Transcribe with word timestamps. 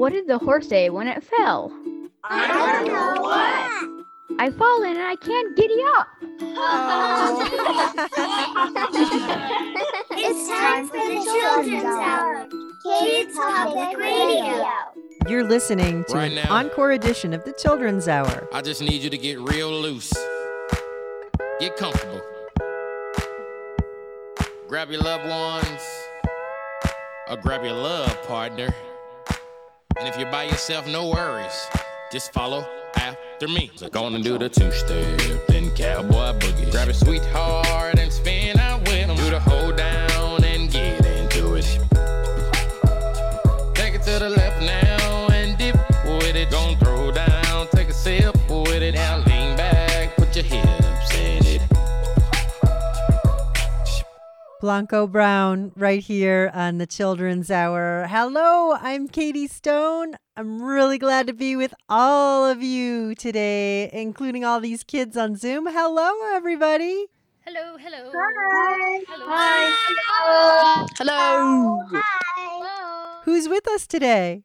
What 0.00 0.14
did 0.14 0.26
the 0.28 0.38
horse 0.38 0.66
say 0.66 0.88
when 0.88 1.06
it 1.08 1.22
fell? 1.22 1.70
I 2.24 2.46
don't 2.48 2.86
know 2.88 3.20
what. 3.20 4.40
I've 4.40 4.56
fallen 4.56 4.96
and 4.96 5.02
I 5.02 5.14
can't 5.16 5.54
giddy 5.54 5.82
up. 5.98 6.06
It's 10.22 10.48
time 10.48 10.86
for 10.86 10.96
the 10.96 11.22
Children's 11.22 11.84
Hour. 11.84 12.46
Kids 12.82 13.36
Public 13.36 13.98
Radio. 13.98 14.66
You're 15.28 15.44
listening 15.44 16.04
to 16.08 16.14
Right 16.14 16.30
an 16.32 16.36
now. 16.36 16.50
encore 16.56 16.92
edition 16.92 17.34
of 17.34 17.44
the 17.44 17.52
Children's 17.52 18.08
Hour. 18.08 18.48
I 18.54 18.62
just 18.62 18.80
need 18.80 19.02
you 19.02 19.10
to 19.10 19.18
get 19.18 19.38
real 19.38 19.70
loose. 19.70 20.10
Get 21.60 21.76
comfortable. 21.76 22.22
Grab 24.66 24.90
your 24.90 25.02
loved 25.02 25.28
ones 25.28 25.82
or 27.28 27.36
grab 27.36 27.62
your 27.64 27.74
love 27.74 28.16
partner. 28.26 28.74
And 29.98 30.08
if 30.08 30.18
you're 30.18 30.30
by 30.30 30.44
yourself, 30.44 30.86
no 30.86 31.08
worries. 31.08 31.66
Just 32.12 32.32
follow 32.32 32.66
after 32.96 33.48
me. 33.48 33.70
So 33.76 33.88
gonna 33.88 34.20
do 34.20 34.38
the 34.38 34.48
two 34.48 34.70
step, 34.72 35.18
then 35.48 35.70
cowboy 35.74 36.38
boogie. 36.38 36.70
Grab 36.70 36.88
a 36.88 36.94
sweetheart 36.94 37.99
Blanco 54.60 55.06
Brown 55.06 55.72
right 55.74 56.02
here 56.02 56.50
on 56.52 56.76
the 56.76 56.86
Children's 56.86 57.50
Hour. 57.50 58.06
Hello, 58.10 58.76
I'm 58.78 59.08
Katie 59.08 59.46
Stone. 59.46 60.16
I'm 60.36 60.62
really 60.62 60.98
glad 60.98 61.26
to 61.28 61.32
be 61.32 61.56
with 61.56 61.72
all 61.88 62.44
of 62.44 62.62
you 62.62 63.14
today, 63.14 63.88
including 63.90 64.44
all 64.44 64.60
these 64.60 64.84
kids 64.84 65.16
on 65.16 65.36
Zoom. 65.36 65.66
Hello, 65.66 66.12
everybody. 66.34 67.06
Hello, 67.46 67.78
hello. 67.78 68.12
Hi. 68.14 69.02
Hello. 69.08 70.86
Hello. 70.98 71.82
Hello. 72.36 73.20
Who's 73.24 73.48
with 73.48 73.66
us 73.66 73.86
today? 73.86 74.42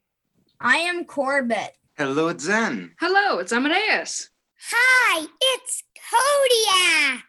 I 0.62 0.78
am 0.78 1.04
Corbett. 1.04 1.76
Hello, 1.98 2.30
it's 2.30 2.46
Zen. 2.46 2.94
Hello, 3.02 3.40
it's 3.40 3.52
Amadeus. 3.52 4.30
Hi, 4.72 5.26
it's 5.42 5.84
Kodiak. 6.10 7.26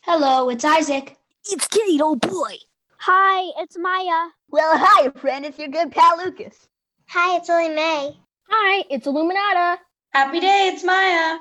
Hello, 0.00 0.48
it's 0.48 0.64
Isaac. 0.64 1.18
It's 1.48 1.68
Kitty, 1.68 2.00
old 2.00 2.22
boy. 2.22 2.56
Hi, 2.98 3.52
it's 3.62 3.78
Maya. 3.78 4.30
Well, 4.50 4.76
hi, 4.76 5.10
friend. 5.10 5.44
It's 5.44 5.60
your 5.60 5.68
good 5.68 5.92
pal 5.92 6.18
Lucas. 6.18 6.68
Hi, 7.08 7.36
it's 7.36 7.48
Lily 7.48 7.68
May. 7.68 8.18
Hi, 8.48 8.84
it's 8.90 9.06
Illuminata. 9.06 9.78
Happy 10.10 10.40
day, 10.40 10.72
it's 10.72 10.82
Maya. 10.82 11.38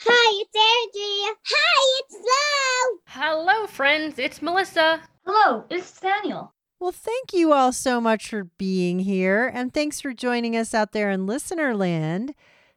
Hi, 0.00 0.42
it's 0.42 0.56
Andrea. 0.56 1.36
Hi, 1.46 2.00
it's 2.00 2.16
Flo. 2.16 2.98
Hello, 3.06 3.66
friends. 3.68 4.18
It's 4.18 4.42
Melissa. 4.42 5.00
Hello, 5.24 5.64
it's 5.70 6.00
Daniel. 6.00 6.52
Well, 6.80 6.90
thank 6.90 7.32
you 7.32 7.52
all 7.52 7.72
so 7.72 8.00
much 8.00 8.28
for 8.28 8.44
being 8.58 8.98
here, 8.98 9.48
and 9.54 9.72
thanks 9.72 10.00
for 10.00 10.12
joining 10.12 10.56
us 10.56 10.74
out 10.74 10.90
there 10.90 11.10
in 11.10 11.26
listener 11.26 11.76
land. 11.76 12.34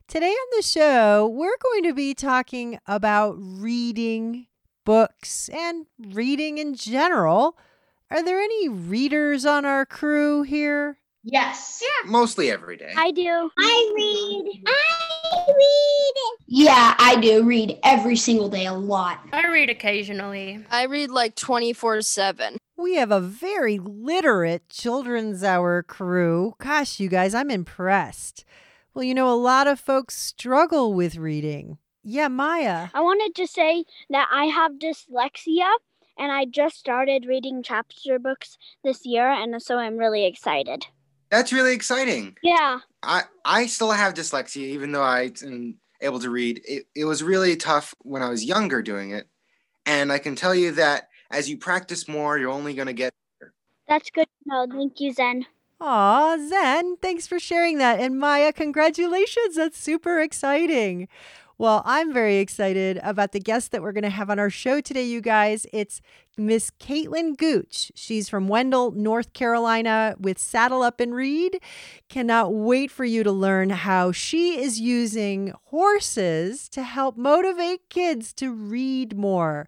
Today 0.07 0.29
on 0.31 0.47
the 0.55 0.61
show, 0.61 1.27
we're 1.27 1.57
going 1.63 1.83
to 1.85 1.93
be 1.93 2.13
talking 2.13 2.77
about 2.85 3.35
reading 3.39 4.45
books 4.87 5.49
and 5.49 5.85
reading 5.99 6.59
in 6.59 6.73
general. 6.73 7.57
Are 8.09 8.23
there 8.23 8.39
any 8.39 8.69
readers 8.69 9.45
on 9.45 9.65
our 9.65 9.85
crew 9.85 10.43
here? 10.43 10.97
Yes. 11.25 11.83
Yeah. 11.83 12.09
Mostly 12.09 12.49
every 12.49 12.77
day. 12.77 12.93
I 12.95 13.11
do. 13.11 13.51
I 13.57 13.93
read. 13.97 14.63
I 14.65 15.45
read. 15.49 16.39
Yeah, 16.47 16.95
I 16.97 17.17
do 17.19 17.43
read 17.43 17.77
every 17.83 18.15
single 18.15 18.47
day 18.47 18.65
a 18.65 18.73
lot. 18.73 19.19
I 19.33 19.47
read 19.47 19.69
occasionally. 19.69 20.63
I 20.71 20.85
read 20.85 21.11
like 21.11 21.35
24 21.35 22.01
7. 22.01 22.55
We 22.77 22.95
have 22.95 23.11
a 23.11 23.19
very 23.19 23.79
literate 23.79 24.69
children's 24.69 25.43
hour 25.43 25.83
crew. 25.83 26.53
Gosh, 26.59 26.97
you 27.01 27.09
guys, 27.09 27.35
I'm 27.35 27.51
impressed. 27.51 28.45
Well, 28.93 29.03
you 29.03 29.13
know, 29.13 29.29
a 29.29 29.35
lot 29.35 29.67
of 29.67 29.81
folks 29.81 30.15
struggle 30.15 30.93
with 30.93 31.17
reading. 31.17 31.77
Yeah, 32.09 32.29
Maya. 32.29 32.87
I 32.93 33.01
wanted 33.01 33.35
to 33.35 33.45
say 33.47 33.83
that 34.11 34.29
I 34.31 34.45
have 34.45 34.79
dyslexia 34.79 35.69
and 36.17 36.31
I 36.31 36.45
just 36.45 36.77
started 36.77 37.25
reading 37.25 37.61
chapter 37.61 38.17
books 38.17 38.57
this 38.81 39.05
year, 39.05 39.29
and 39.29 39.61
so 39.61 39.77
I'm 39.77 39.97
really 39.97 40.25
excited. 40.25 40.85
That's 41.29 41.51
really 41.51 41.73
exciting. 41.73 42.37
Yeah. 42.41 42.79
I, 43.03 43.23
I 43.43 43.65
still 43.65 43.91
have 43.91 44.13
dyslexia, 44.13 44.61
even 44.61 44.93
though 44.93 45.03
I 45.03 45.33
am 45.43 45.75
able 45.99 46.21
to 46.21 46.29
read. 46.29 46.61
It, 46.65 46.85
it 46.95 47.03
was 47.03 47.23
really 47.23 47.57
tough 47.57 47.93
when 48.03 48.21
I 48.21 48.29
was 48.29 48.45
younger 48.45 48.81
doing 48.81 49.11
it. 49.11 49.27
And 49.85 50.09
I 50.09 50.17
can 50.17 50.37
tell 50.37 50.55
you 50.55 50.71
that 50.71 51.09
as 51.29 51.49
you 51.49 51.57
practice 51.57 52.07
more, 52.07 52.37
you're 52.37 52.51
only 52.51 52.73
going 52.73 52.87
to 52.87 52.93
get 52.93 53.13
better. 53.37 53.53
That's 53.89 54.09
good 54.11 54.27
to 54.27 54.45
know. 54.45 54.65
Thank 54.71 55.01
you, 55.01 55.11
Zen. 55.11 55.45
Aw, 55.81 56.37
Zen, 56.47 56.95
thanks 57.01 57.27
for 57.27 57.37
sharing 57.37 57.79
that. 57.79 57.99
And 57.99 58.17
Maya, 58.17 58.53
congratulations. 58.53 59.57
That's 59.57 59.77
super 59.77 60.21
exciting. 60.21 61.09
Well, 61.59 61.81
I'm 61.85 62.13
very 62.13 62.37
excited 62.37 62.99
about 63.01 63.31
the 63.31 63.39
guest 63.39 63.71
that 63.71 63.81
we're 63.81 63.91
going 63.91 64.03
to 64.03 64.11
have 64.11 64.29
on 64.29 64.37
our 64.37 64.51
show 64.51 64.79
today, 64.79 65.05
you 65.05 65.21
guys. 65.21 65.65
It's 65.73 66.01
Miss 66.37 66.69
Caitlin 66.79 67.35
Gooch. 67.35 67.91
She's 67.95 68.29
from 68.29 68.47
Wendell, 68.47 68.91
North 68.91 69.33
Carolina, 69.33 70.15
with 70.19 70.37
Saddle 70.37 70.83
Up 70.83 70.99
and 70.99 71.15
Read. 71.15 71.59
Cannot 72.09 72.53
wait 72.53 72.91
for 72.91 73.05
you 73.05 73.23
to 73.23 73.31
learn 73.31 73.71
how 73.71 74.11
she 74.11 74.61
is 74.61 74.79
using 74.79 75.51
horses 75.63 76.69
to 76.69 76.83
help 76.83 77.17
motivate 77.17 77.89
kids 77.89 78.33
to 78.33 78.53
read 78.53 79.17
more. 79.17 79.67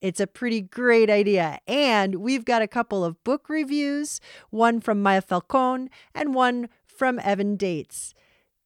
It's 0.00 0.18
a 0.18 0.26
pretty 0.26 0.60
great 0.60 1.08
idea. 1.08 1.60
And 1.68 2.16
we've 2.16 2.44
got 2.44 2.62
a 2.62 2.68
couple 2.68 3.04
of 3.04 3.22
book 3.22 3.48
reviews 3.48 4.20
one 4.50 4.80
from 4.80 5.04
Maya 5.04 5.22
Falcon 5.22 5.88
and 6.16 6.34
one 6.34 6.68
from 6.84 7.20
Evan 7.20 7.56
Daitz. 7.56 8.12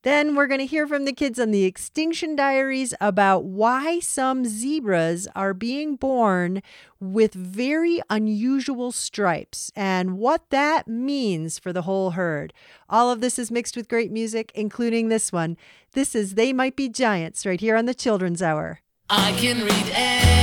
Then 0.03 0.35
we're 0.35 0.49
going 0.49 0.59
to 0.59 0.67
hear 0.67 0.89
from 0.89 1.05
the 1.05 1.13
kids 1.13 1.39
on 1.39 1.53
the 1.53 1.63
Extinction 1.63 2.35
Diaries 2.35 2.93
about 3.01 3.45
why 3.45 4.01
some 4.01 4.45
zebras 4.45 5.29
are 5.37 5.55
being 5.55 5.95
born 5.95 6.61
with 6.99 7.35
very 7.35 8.03
unusual 8.11 8.91
stripes 8.91 9.71
and 9.77 10.19
what 10.19 10.51
that 10.51 10.89
means 10.89 11.61
for 11.61 11.73
the 11.73 11.83
whole 11.83 12.11
herd. 12.11 12.53
All 12.89 13.13
of 13.13 13.21
this 13.21 13.39
is 13.39 13.53
mixed 13.53 13.77
with 13.77 13.89
great 13.89 14.11
music, 14.11 14.51
including 14.57 15.09
this 15.09 15.31
one. 15.31 15.57
This 15.93 16.17
is 16.17 16.35
They 16.35 16.53
Might 16.53 16.75
Be 16.75 16.89
Giants 16.89 17.47
right 17.47 17.61
here 17.61 17.77
on 17.77 17.87
the 17.87 17.95
Children's 17.95 18.43
Hour. 18.43 18.81
I 19.09 19.31
can 19.39 19.61
read 19.61 19.93
anything. 19.93 20.43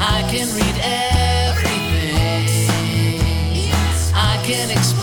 I 0.00 0.22
can 0.30 0.48
read 0.56 0.80
everything. 0.82 1.70
I 4.14 4.42
can 4.46 4.70
explore. 4.70 4.99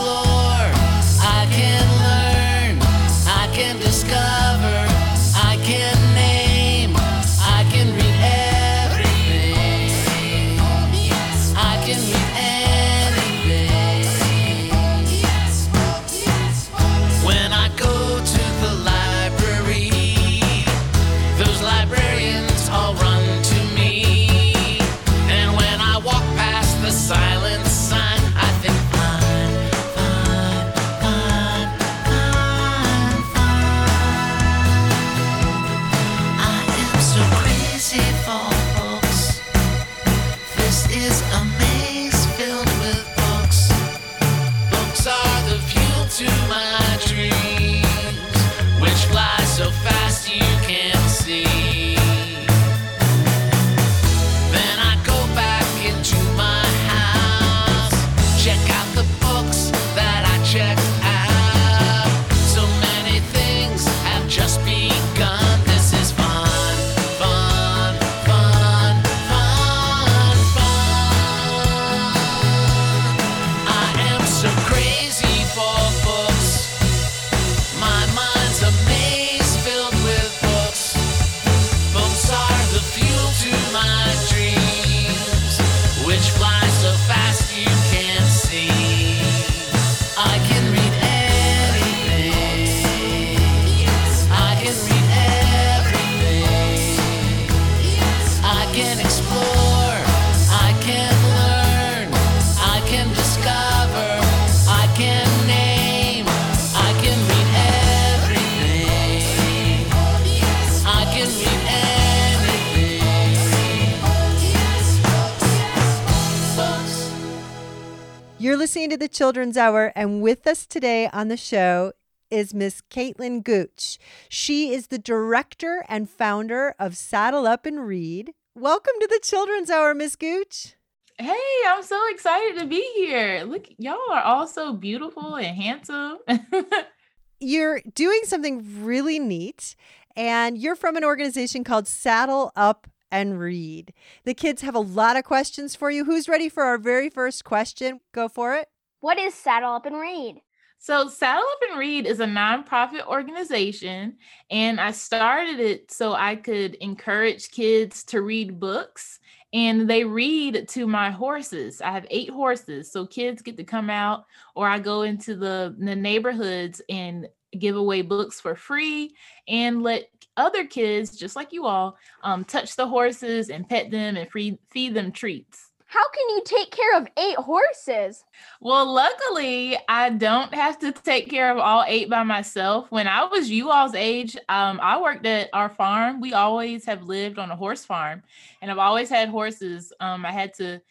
To 118.98 119.04
the 119.04 119.08
Children's 119.08 119.58
Hour, 119.58 119.94
and 119.96 120.24
with 120.24 120.48
us 120.48 120.66
today 120.66 121.08
on 121.14 121.28
the 121.28 121.38
show 121.38 121.94
is 122.32 122.54
Miss 122.54 122.82
Caitlin 122.90 123.44
Gooch. 123.44 124.00
She 124.28 124.74
is 124.74 124.88
the 124.88 124.98
director 124.98 125.86
and 125.88 126.10
founder 126.10 126.74
of 126.80 126.98
Saddle 126.98 127.46
Up 127.46 127.68
and 127.68 127.86
Read. 127.86 128.34
Welcome 128.56 128.94
to 129.00 129.08
the 129.08 129.20
Children's 129.22 129.70
Hour, 129.70 129.94
Miss 129.94 130.16
Gooch. 130.16 130.76
Hey, 131.20 131.38
I'm 131.68 131.84
so 131.84 132.02
excited 132.10 132.60
to 132.60 132.66
be 132.66 132.82
here. 132.96 133.44
Look, 133.44 133.68
y'all 133.78 134.00
are 134.12 134.24
all 134.24 134.48
so 134.48 134.74
beautiful 134.74 135.36
and 135.36 135.56
handsome. 135.56 136.18
You're 137.40 137.82
doing 137.94 138.22
something 138.24 138.84
really 138.84 139.20
neat, 139.20 139.76
and 140.16 140.58
you're 140.58 140.76
from 140.76 140.96
an 140.96 141.04
organization 141.04 141.64
called 141.64 141.88
Saddle 141.88 142.52
Up 142.56 142.88
and 143.12 143.40
Read. 143.40 143.94
The 144.24 144.34
kids 144.34 144.64
have 144.64 144.74
a 144.74 144.80
lot 144.80 145.18
of 145.18 145.24
questions 145.24 145.76
for 145.76 145.92
you. 145.92 146.06
Who's 146.06 146.28
ready 146.28 146.50
for 146.50 146.64
our 146.64 146.80
very 146.80 147.12
first 147.12 147.44
question? 147.44 148.00
Go 148.12 148.28
for 148.28 148.56
it. 148.56 148.70
What 149.00 149.20
is 149.20 149.34
Saddle 149.34 149.74
Up 149.74 149.86
and 149.86 150.00
Read? 150.00 150.42
So, 150.80 151.08
Saddle 151.08 151.44
Up 151.44 151.70
and 151.70 151.80
Read 151.80 152.06
is 152.06 152.20
a 152.20 152.26
nonprofit 152.26 153.06
organization, 153.06 154.18
and 154.50 154.80
I 154.80 154.92
started 154.92 155.60
it 155.60 155.92
so 155.92 156.14
I 156.14 156.36
could 156.36 156.76
encourage 156.76 157.52
kids 157.52 158.04
to 158.06 158.22
read 158.22 158.60
books. 158.60 159.20
And 159.54 159.90
they 159.90 160.04
read 160.04 160.68
to 160.70 160.88
my 160.88 161.10
horses. 161.10 161.82
I 161.82 161.92
have 161.92 162.06
eight 162.10 162.30
horses. 162.30 162.92
So 162.92 163.06
kids 163.06 163.42
get 163.42 163.56
to 163.58 163.64
come 163.64 163.90
out, 163.90 164.26
or 164.56 164.68
I 164.68 164.80
go 164.80 165.04
into 165.04 165.36
the, 165.36 165.76
the 165.80 165.96
neighborhoods 165.96 166.82
and 166.90 167.28
give 167.58 167.76
away 167.76 168.02
books 168.02 168.42
for 168.42 168.56
free 168.56 169.16
and 169.48 169.82
let 169.82 170.10
other 170.36 170.66
kids, 170.66 171.16
just 171.18 171.36
like 171.36 171.54
you 171.54 171.66
all, 171.66 171.98
um, 172.24 172.44
touch 172.44 172.76
the 172.76 172.88
horses 172.88 173.50
and 173.50 173.68
pet 173.68 173.90
them 173.90 174.18
and 174.18 174.30
free, 174.30 174.60
feed 174.70 174.94
them 174.94 175.12
treats. 175.12 175.67
How 175.90 176.04
can 176.10 176.30
you 176.32 176.42
take 176.44 176.70
care 176.72 176.98
of 176.98 177.08
eight 177.18 177.38
horses? 177.38 178.26
Well, 178.60 178.92
luckily, 178.92 179.78
I 179.88 180.10
don't 180.10 180.54
have 180.54 180.78
to 180.80 180.92
take 180.92 181.30
care 181.30 181.50
of 181.50 181.58
all 181.58 181.86
eight 181.88 182.10
by 182.10 182.24
myself. 182.24 182.92
When 182.92 183.08
I 183.08 183.24
was 183.24 183.50
you 183.50 183.72
all's 183.72 183.96
age, 183.96 184.36
um, 184.50 184.82
I 184.82 185.00
worked 185.02 185.26
at 185.26 185.50
our 185.54 185.70
farm. 185.70 186.20
We 186.20 186.34
always 186.34 186.84
have 186.86 187.04
lived 187.04 187.40
on 187.40 187.52
a 187.52 187.56
horse 187.56 187.86
farm, 187.86 188.24
and 188.62 188.70
I've 188.70 188.78
always 188.80 189.10
had 189.10 189.30
horses. 189.30 189.94
Um, 190.02 190.26
I 190.26 190.34
had 190.34 190.54
to 190.56 190.82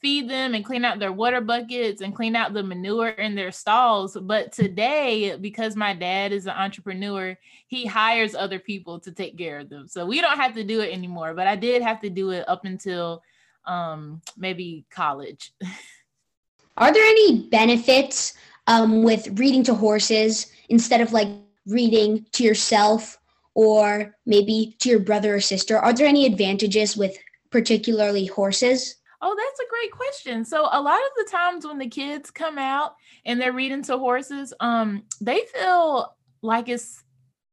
feed 0.00 0.30
them 0.30 0.54
and 0.54 0.64
clean 0.64 0.84
out 0.84 1.00
their 1.00 1.12
water 1.12 1.40
buckets 1.40 2.00
and 2.00 2.14
clean 2.14 2.36
out 2.36 2.52
the 2.52 2.62
manure 2.62 3.08
in 3.08 3.34
their 3.34 3.50
stalls. 3.50 4.16
But 4.20 4.52
today, 4.52 5.34
because 5.36 5.74
my 5.74 5.94
dad 5.94 6.30
is 6.30 6.46
an 6.46 6.52
entrepreneur, 6.52 7.36
he 7.66 7.86
hires 7.86 8.36
other 8.36 8.60
people 8.60 9.00
to 9.00 9.10
take 9.10 9.36
care 9.36 9.58
of 9.58 9.68
them. 9.68 9.88
So 9.88 10.06
we 10.06 10.20
don't 10.20 10.38
have 10.38 10.54
to 10.54 10.62
do 10.62 10.80
it 10.80 10.92
anymore. 10.92 11.34
But 11.34 11.48
I 11.48 11.56
did 11.56 11.82
have 11.82 12.00
to 12.02 12.10
do 12.10 12.30
it 12.30 12.48
up 12.48 12.66
until 12.66 13.22
um, 13.66 14.20
maybe 14.36 14.84
college. 14.90 15.52
Are 16.76 16.92
there 16.92 17.04
any 17.04 17.48
benefits 17.48 18.34
um, 18.66 19.02
with 19.02 19.38
reading 19.38 19.62
to 19.64 19.74
horses 19.74 20.50
instead 20.68 21.00
of 21.00 21.12
like 21.12 21.28
reading 21.66 22.26
to 22.32 22.42
yourself 22.42 23.16
or 23.54 24.16
maybe 24.26 24.76
to 24.80 24.88
your 24.88 24.98
brother 24.98 25.36
or 25.36 25.40
sister? 25.40 25.78
Are 25.78 25.92
there 25.92 26.08
any 26.08 26.26
advantages 26.26 26.96
with 26.96 27.16
particularly 27.50 28.26
horses? 28.26 28.96
Oh, 29.22 29.34
that's 29.36 29.60
a 29.60 29.70
great 29.70 29.92
question. 29.92 30.44
So 30.44 30.68
a 30.70 30.82
lot 30.82 30.98
of 30.98 31.10
the 31.16 31.30
times 31.30 31.64
when 31.64 31.78
the 31.78 31.88
kids 31.88 32.30
come 32.30 32.58
out 32.58 32.96
and 33.24 33.40
they're 33.40 33.52
reading 33.52 33.82
to 33.84 33.96
horses, 33.96 34.52
um, 34.58 35.04
they 35.20 35.42
feel 35.54 36.16
like 36.42 36.68
it's 36.68 37.03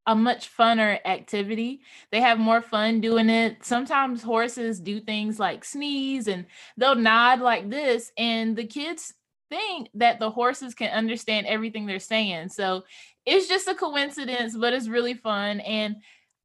a 0.06 0.14
much 0.14 0.54
funner 0.56 0.98
activity. 1.04 1.80
They 2.10 2.20
have 2.20 2.38
more 2.38 2.60
fun 2.60 3.00
doing 3.00 3.30
it. 3.30 3.64
Sometimes 3.64 4.22
horses 4.22 4.80
do 4.80 5.00
things 5.00 5.38
like 5.38 5.64
sneeze 5.64 6.28
and 6.28 6.46
they'll 6.76 6.94
nod 6.94 7.40
like 7.40 7.70
this, 7.70 8.10
and 8.16 8.56
the 8.56 8.64
kids 8.64 9.14
think 9.48 9.90
that 9.94 10.18
the 10.18 10.30
horses 10.30 10.74
can 10.74 10.90
understand 10.90 11.46
everything 11.46 11.86
they're 11.86 11.98
saying. 11.98 12.48
So 12.48 12.84
it's 13.26 13.48
just 13.48 13.68
a 13.68 13.74
coincidence, 13.74 14.56
but 14.56 14.72
it's 14.72 14.88
really 14.88 15.14
fun. 15.14 15.60
And 15.60 15.96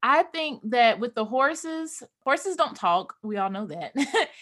I 0.03 0.23
think 0.23 0.61
that 0.71 0.99
with 0.99 1.15
the 1.15 1.25
horses, 1.25 2.03
horses 2.19 2.55
don't 2.55 2.75
talk. 2.75 3.15
We 3.23 3.37
all 3.37 3.49
know 3.49 3.65
that. 3.67 3.93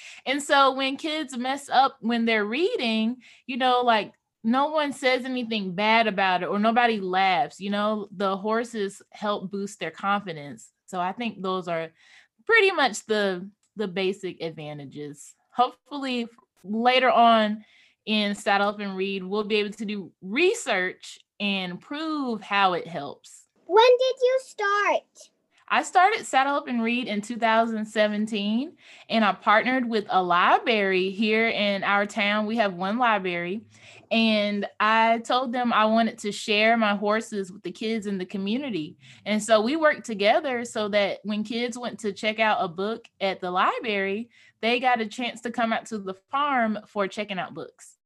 and 0.25 0.41
so 0.41 0.73
when 0.73 0.97
kids 0.97 1.37
mess 1.37 1.69
up 1.69 1.97
when 2.01 2.25
they're 2.25 2.45
reading, 2.45 3.17
you 3.45 3.57
know, 3.57 3.81
like 3.81 4.13
no 4.45 4.67
one 4.67 4.93
says 4.93 5.25
anything 5.25 5.73
bad 5.73 6.05
about 6.05 6.43
it 6.43 6.45
or 6.45 6.59
nobody 6.59 6.99
laughs 6.99 7.59
you 7.59 7.71
know? 7.71 8.07
The 8.15 8.37
horses 8.37 9.01
help 9.09 9.51
boost 9.51 9.79
their 9.79 9.91
confidence. 9.91 10.69
So 10.85 10.99
i 10.99 11.11
think 11.11 11.41
those 11.41 11.67
are 11.67 11.89
pretty 12.45 12.71
much 12.71 13.05
the 13.05 13.49
the 13.75 13.87
basic 13.87 14.41
advantages. 14.41 15.33
Hopefully 15.53 16.27
later 16.63 17.09
on 17.09 17.65
in 18.05 18.35
saddle 18.35 18.69
up 18.69 18.79
and 18.79 18.95
read 18.95 19.23
we'll 19.23 19.43
be 19.43 19.55
able 19.55 19.73
to 19.73 19.85
do 19.85 20.11
research 20.21 21.19
and 21.39 21.81
prove 21.81 22.41
how 22.41 22.73
it 22.73 22.87
helps. 22.87 23.45
When 23.65 23.83
did 23.83 24.15
you 24.21 24.39
start? 24.43 25.31
I 25.67 25.81
started 25.81 26.25
Saddle 26.25 26.55
Up 26.55 26.67
and 26.67 26.83
Read 26.83 27.07
in 27.07 27.21
2017, 27.21 28.73
and 29.09 29.25
I 29.25 29.31
partnered 29.33 29.89
with 29.89 30.05
a 30.09 30.21
library 30.21 31.09
here 31.09 31.49
in 31.49 31.83
our 31.83 32.05
town. 32.05 32.45
We 32.45 32.57
have 32.57 32.75
one 32.75 32.99
library, 32.99 33.61
and 34.11 34.67
I 34.79 35.19
told 35.19 35.51
them 35.51 35.73
I 35.73 35.85
wanted 35.85 36.17
to 36.19 36.31
share 36.31 36.77
my 36.77 36.95
horses 36.95 37.51
with 37.51 37.63
the 37.63 37.71
kids 37.71 38.07
in 38.07 38.17
the 38.17 38.25
community. 38.25 38.97
And 39.25 39.41
so 39.41 39.61
we 39.61 39.75
worked 39.75 40.05
together 40.05 40.65
so 40.65 40.89
that 40.89 41.19
when 41.23 41.43
kids 41.43 41.77
went 41.77 41.99
to 41.99 42.11
check 42.11 42.39
out 42.39 42.57
a 42.63 42.67
book 42.67 43.07
at 43.19 43.41
the 43.41 43.51
library, 43.51 44.29
they 44.61 44.79
got 44.79 45.01
a 45.01 45.07
chance 45.07 45.41
to 45.41 45.51
come 45.51 45.73
out 45.73 45.85
to 45.87 45.97
the 45.97 46.15
farm 46.31 46.79
for 46.87 47.07
checking 47.07 47.39
out 47.39 47.53
books. 47.53 47.97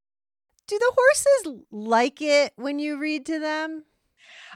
Do 0.67 0.77
the 0.77 0.93
horses 0.95 1.63
like 1.71 2.21
it 2.21 2.53
when 2.55 2.79
you 2.79 2.99
read 2.99 3.25
to 3.25 3.39
them? 3.39 3.85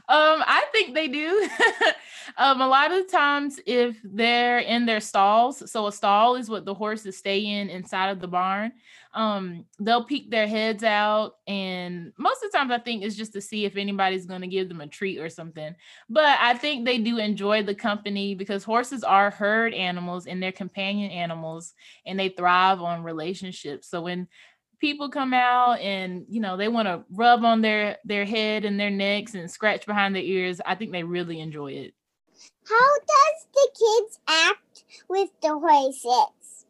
Um, 0.06 0.42
I 0.46 0.66
think 0.70 0.94
they 0.94 1.08
do. 1.08 1.48
um, 2.36 2.60
a 2.60 2.68
lot 2.68 2.92
of 2.92 3.10
times, 3.10 3.58
if 3.64 3.98
they're 4.04 4.58
in 4.58 4.84
their 4.84 5.00
stalls, 5.00 5.70
so 5.70 5.86
a 5.86 5.92
stall 5.92 6.36
is 6.36 6.50
what 6.50 6.66
the 6.66 6.74
horses 6.74 7.16
stay 7.16 7.40
in 7.40 7.70
inside 7.70 8.10
of 8.10 8.20
the 8.20 8.28
barn. 8.28 8.72
Um, 9.14 9.64
they'll 9.78 10.04
peek 10.04 10.30
their 10.30 10.46
heads 10.46 10.84
out, 10.84 11.36
and 11.46 12.12
most 12.18 12.44
of 12.44 12.52
the 12.52 12.58
times, 12.58 12.70
I 12.70 12.80
think 12.80 13.02
it's 13.02 13.16
just 13.16 13.32
to 13.32 13.40
see 13.40 13.64
if 13.64 13.76
anybody's 13.76 14.26
going 14.26 14.42
to 14.42 14.46
give 14.46 14.68
them 14.68 14.82
a 14.82 14.86
treat 14.86 15.20
or 15.20 15.30
something. 15.30 15.74
But 16.10 16.38
I 16.38 16.52
think 16.52 16.84
they 16.84 16.98
do 16.98 17.16
enjoy 17.16 17.62
the 17.62 17.74
company 17.74 18.34
because 18.34 18.62
horses 18.62 19.04
are 19.04 19.30
herd 19.30 19.72
animals 19.72 20.26
and 20.26 20.42
they're 20.42 20.52
companion 20.52 21.12
animals, 21.12 21.72
and 22.04 22.20
they 22.20 22.28
thrive 22.28 22.82
on 22.82 23.04
relationships. 23.04 23.88
So 23.88 24.02
when 24.02 24.28
people 24.78 25.08
come 25.08 25.32
out 25.32 25.80
and 25.80 26.24
you 26.28 26.40
know 26.40 26.56
they 26.56 26.68
want 26.68 26.86
to 26.86 27.02
rub 27.10 27.44
on 27.44 27.60
their 27.60 27.98
their 28.04 28.24
head 28.24 28.64
and 28.64 28.78
their 28.78 28.90
necks 28.90 29.34
and 29.34 29.50
scratch 29.50 29.86
behind 29.86 30.14
their 30.14 30.22
ears 30.22 30.60
i 30.66 30.74
think 30.74 30.92
they 30.92 31.02
really 31.02 31.40
enjoy 31.40 31.72
it. 31.72 31.94
How 32.68 32.98
does 32.98 33.46
the 33.52 33.68
kids 33.78 34.18
act 34.26 34.84
with 35.08 35.30
the 35.42 35.58
horses? 35.58 36.66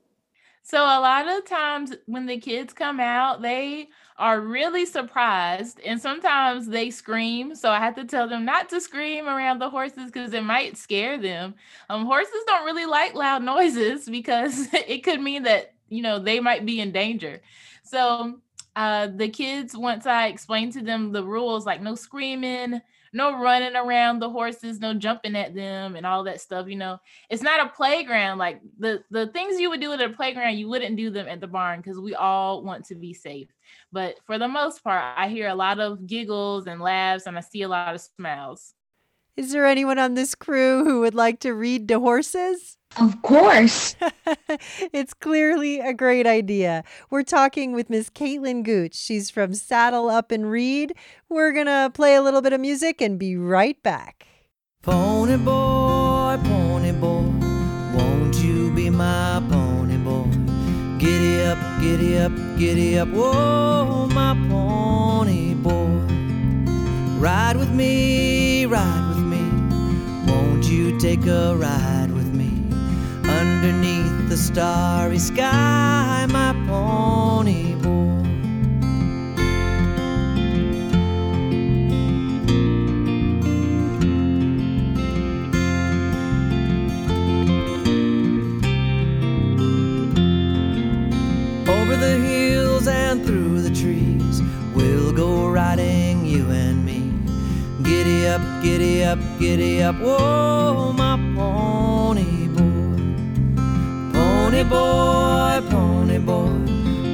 So 0.62 0.78
a 0.78 1.00
lot 1.00 1.28
of 1.28 1.44
times 1.44 1.94
when 2.06 2.26
the 2.26 2.38
kids 2.38 2.72
come 2.72 2.98
out 2.98 3.42
they 3.42 3.88
are 4.16 4.40
really 4.40 4.86
surprised 4.86 5.80
and 5.84 6.00
sometimes 6.00 6.68
they 6.68 6.90
scream. 6.90 7.54
So 7.54 7.70
i 7.70 7.78
have 7.78 7.96
to 7.96 8.04
tell 8.04 8.28
them 8.28 8.44
not 8.44 8.68
to 8.70 8.80
scream 8.80 9.26
around 9.26 9.58
the 9.58 9.70
horses 9.70 10.06
because 10.06 10.32
it 10.32 10.44
might 10.44 10.76
scare 10.76 11.18
them. 11.18 11.54
Um, 11.90 12.06
horses 12.06 12.44
don't 12.46 12.64
really 12.64 12.86
like 12.86 13.14
loud 13.14 13.42
noises 13.54 14.08
because 14.08 14.68
it 14.72 15.02
could 15.02 15.20
mean 15.20 15.42
that 15.44 15.74
you 15.88 16.02
know 16.02 16.18
they 16.18 16.40
might 16.40 16.64
be 16.64 16.80
in 16.80 16.92
danger 16.92 17.40
so 17.84 18.40
uh, 18.76 19.08
the 19.14 19.28
kids, 19.28 19.76
once 19.76 20.06
I 20.06 20.26
explained 20.26 20.72
to 20.72 20.82
them 20.82 21.12
the 21.12 21.24
rules, 21.24 21.64
like 21.64 21.80
no 21.80 21.94
screaming, 21.94 22.80
no 23.12 23.38
running 23.40 23.76
around 23.76 24.18
the 24.18 24.28
horses, 24.28 24.80
no 24.80 24.92
jumping 24.94 25.36
at 25.36 25.54
them, 25.54 25.94
and 25.94 26.04
all 26.04 26.24
that 26.24 26.40
stuff. 26.40 26.66
You 26.66 26.76
know, 26.76 26.98
it's 27.30 27.42
not 27.42 27.64
a 27.64 27.70
playground. 27.70 28.38
Like 28.38 28.60
the 28.78 29.04
the 29.10 29.28
things 29.28 29.60
you 29.60 29.70
would 29.70 29.80
do 29.80 29.92
at 29.92 30.00
a 30.00 30.08
playground, 30.10 30.58
you 30.58 30.68
wouldn't 30.68 30.96
do 30.96 31.10
them 31.10 31.28
at 31.28 31.40
the 31.40 31.46
barn 31.46 31.80
because 31.80 32.00
we 32.00 32.14
all 32.14 32.64
want 32.64 32.84
to 32.86 32.96
be 32.96 33.14
safe. 33.14 33.48
But 33.92 34.16
for 34.26 34.38
the 34.38 34.48
most 34.48 34.82
part, 34.82 35.04
I 35.16 35.28
hear 35.28 35.48
a 35.48 35.54
lot 35.54 35.78
of 35.78 36.06
giggles 36.06 36.66
and 36.66 36.80
laughs, 36.80 37.26
and 37.26 37.38
I 37.38 37.40
see 37.40 37.62
a 37.62 37.68
lot 37.68 37.94
of 37.94 38.00
smiles. 38.00 38.74
Is 39.36 39.50
there 39.50 39.66
anyone 39.66 39.98
on 39.98 40.14
this 40.14 40.36
crew 40.36 40.84
who 40.84 41.00
would 41.00 41.14
like 41.14 41.40
to 41.40 41.52
read 41.52 41.88
to 41.88 41.98
horses? 41.98 42.78
Of 42.96 43.20
course. 43.22 43.96
it's 44.92 45.12
clearly 45.12 45.80
a 45.80 45.92
great 45.92 46.24
idea. 46.24 46.84
We're 47.10 47.24
talking 47.24 47.72
with 47.72 47.90
Miss 47.90 48.08
Caitlin 48.10 48.62
Gooch. 48.62 48.94
She's 48.94 49.30
from 49.30 49.54
Saddle 49.54 50.08
Up 50.08 50.30
and 50.30 50.48
Read. 50.48 50.94
We're 51.28 51.50
going 51.50 51.66
to 51.66 51.90
play 51.92 52.14
a 52.14 52.22
little 52.22 52.42
bit 52.42 52.52
of 52.52 52.60
music 52.60 53.00
and 53.00 53.18
be 53.18 53.36
right 53.36 53.82
back. 53.82 54.28
Pony 54.82 55.36
boy, 55.38 56.38
pony 56.44 56.92
boy, 56.92 57.24
won't 57.96 58.36
you 58.36 58.70
be 58.72 58.90
my 58.90 59.42
pony 59.50 59.96
boy? 59.96 60.28
Giddy 60.98 61.42
up, 61.42 61.58
giddy 61.80 62.18
up, 62.18 62.32
giddy 62.56 62.98
up, 62.98 63.08
whoa, 63.08 64.06
my 64.12 64.34
pony 64.48 65.54
boy. 65.54 66.04
Ride 67.18 67.56
with 67.56 67.70
me, 67.70 68.66
ride 68.66 69.08
with 69.08 69.08
me, 69.08 69.13
won't 69.13 69.13
you 70.74 70.98
take 70.98 71.24
a 71.26 71.54
ride 71.56 72.10
with 72.10 72.34
me 72.34 72.50
underneath 73.28 74.28
the 74.28 74.36
starry 74.36 75.20
sky, 75.20 76.26
my 76.28 76.52
pony 76.66 77.76
boy? 77.76 78.24
Over 91.70 91.96
the 91.96 92.18
hills 92.20 92.88
and 92.88 93.24
through 93.24 93.62
the 93.62 93.70
trees, 93.70 94.42
we'll 94.74 95.12
go 95.12 95.48
riding, 95.48 96.26
you 96.26 96.50
and 96.50 96.84
me. 96.84 97.12
Giddy 97.84 98.26
up, 98.26 98.42
giddy 98.60 99.04
up, 99.04 99.20
giddy 99.38 99.82
up, 99.82 99.96
whoa, 99.96 100.92
my 100.92 101.16
pony 101.34 102.48
boy. 102.48 102.96
Pony 104.12 104.62
boy, 104.64 105.60
pony 105.70 106.18
boy, 106.18 106.52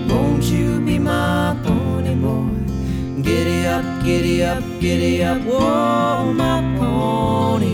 won't 0.09 0.45
you 0.45 0.81
be 0.81 0.99
my 0.99 1.57
pony 1.65 2.15
boy? 2.15 3.23
Giddy 3.23 3.67
up, 3.67 3.85
giddy 4.05 4.43
up, 4.43 4.63
giddy 4.81 5.23
up, 5.23 5.41
whoa, 5.43 6.33
my 6.33 6.61
pony 6.79 7.70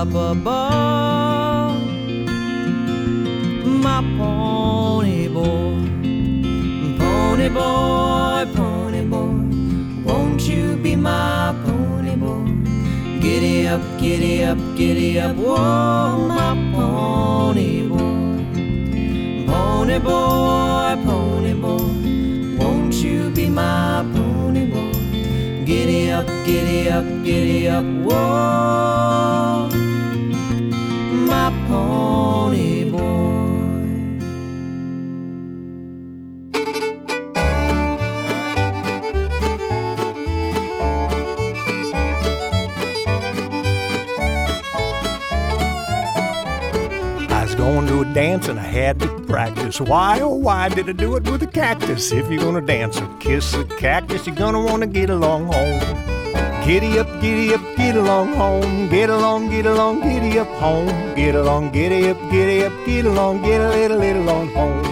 up 0.00 0.08
above. 0.14 1.82
My 3.84 4.00
pony 4.16 5.28
boy, 5.28 5.76
pony 6.98 7.48
boy, 7.50 8.46
pony 8.54 9.02
boy, 9.04 9.44
won't 10.02 10.40
you 10.48 10.76
be 10.76 10.96
my 10.96 11.54
pony 11.66 12.16
boy? 12.16 12.46
Giddy 13.20 13.66
up, 13.68 13.82
giddy 14.00 14.42
up, 14.42 14.58
giddy 14.74 15.20
up, 15.20 15.36
whoa, 15.36 16.28
my 16.28 16.54
pony 16.74 17.86
boy. 17.86 18.40
Pony 19.52 19.98
boy, 19.98 20.96
pony 21.04 21.52
boy, 21.52 22.56
won't 22.58 22.94
you 22.94 23.28
be 23.30 23.50
my 23.50 24.02
pony 24.14 24.64
boy? 24.64 24.92
Giddy 25.66 26.10
up, 26.10 26.26
giddy 26.46 26.88
up, 26.88 27.04
giddy 27.22 27.68
up, 27.68 27.84
whoa, 27.84 28.69
dance 48.40 48.48
and 48.48 48.58
I 48.58 48.62
had 48.62 49.00
to 49.00 49.08
practice. 49.26 49.80
Why, 49.80 50.20
oh, 50.20 50.34
why 50.34 50.68
did 50.68 50.88
I 50.88 50.92
do 50.92 51.16
it 51.16 51.24
with 51.24 51.42
a 51.42 51.46
cactus? 51.46 52.12
If 52.12 52.30
you're 52.30 52.42
gonna 52.42 52.60
dance 52.60 53.00
or 53.00 53.08
kiss 53.18 53.54
a 53.54 53.64
cactus, 53.64 54.26
you're 54.26 54.36
gonna 54.36 54.60
wanna 54.60 54.86
get 54.86 55.10
along 55.10 55.46
home. 55.52 55.80
Giddy 56.64 56.98
up, 56.98 57.08
giddy 57.20 57.54
up, 57.54 57.60
get 57.76 57.96
along 57.96 58.34
home. 58.34 58.88
Get 58.88 59.10
along, 59.10 59.50
get 59.50 59.66
along, 59.66 60.00
giddy 60.02 60.38
up 60.38 60.48
home. 60.58 60.88
Get 61.14 61.34
along, 61.34 61.72
giddy 61.72 62.08
up, 62.10 62.18
giddy 62.30 62.64
up, 62.64 62.72
get 62.86 63.04
along, 63.04 63.42
get 63.42 63.60
a 63.60 63.68
little, 63.68 63.98
little 63.98 64.30
on 64.30 64.48
home. 64.48 64.82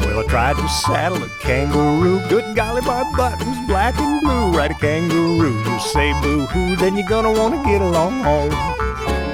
Well, 0.00 0.20
I 0.20 0.24
tried 0.28 0.56
to 0.56 0.68
saddle 0.68 1.22
a 1.22 1.28
kangaroo. 1.40 2.20
Good 2.28 2.56
golly, 2.56 2.82
my 2.82 3.04
buttons 3.16 3.58
black 3.68 3.94
and 3.98 4.20
blue. 4.22 4.58
Ride 4.58 4.72
a 4.72 4.74
kangaroo, 4.74 5.54
you 5.66 5.78
say 5.92 6.12
boo 6.22 6.46
hoo, 6.46 6.76
then 6.76 6.96
you're 6.96 7.08
gonna 7.08 7.32
wanna 7.32 7.62
get 7.64 7.80
along 7.80 8.22
home. 8.22 8.75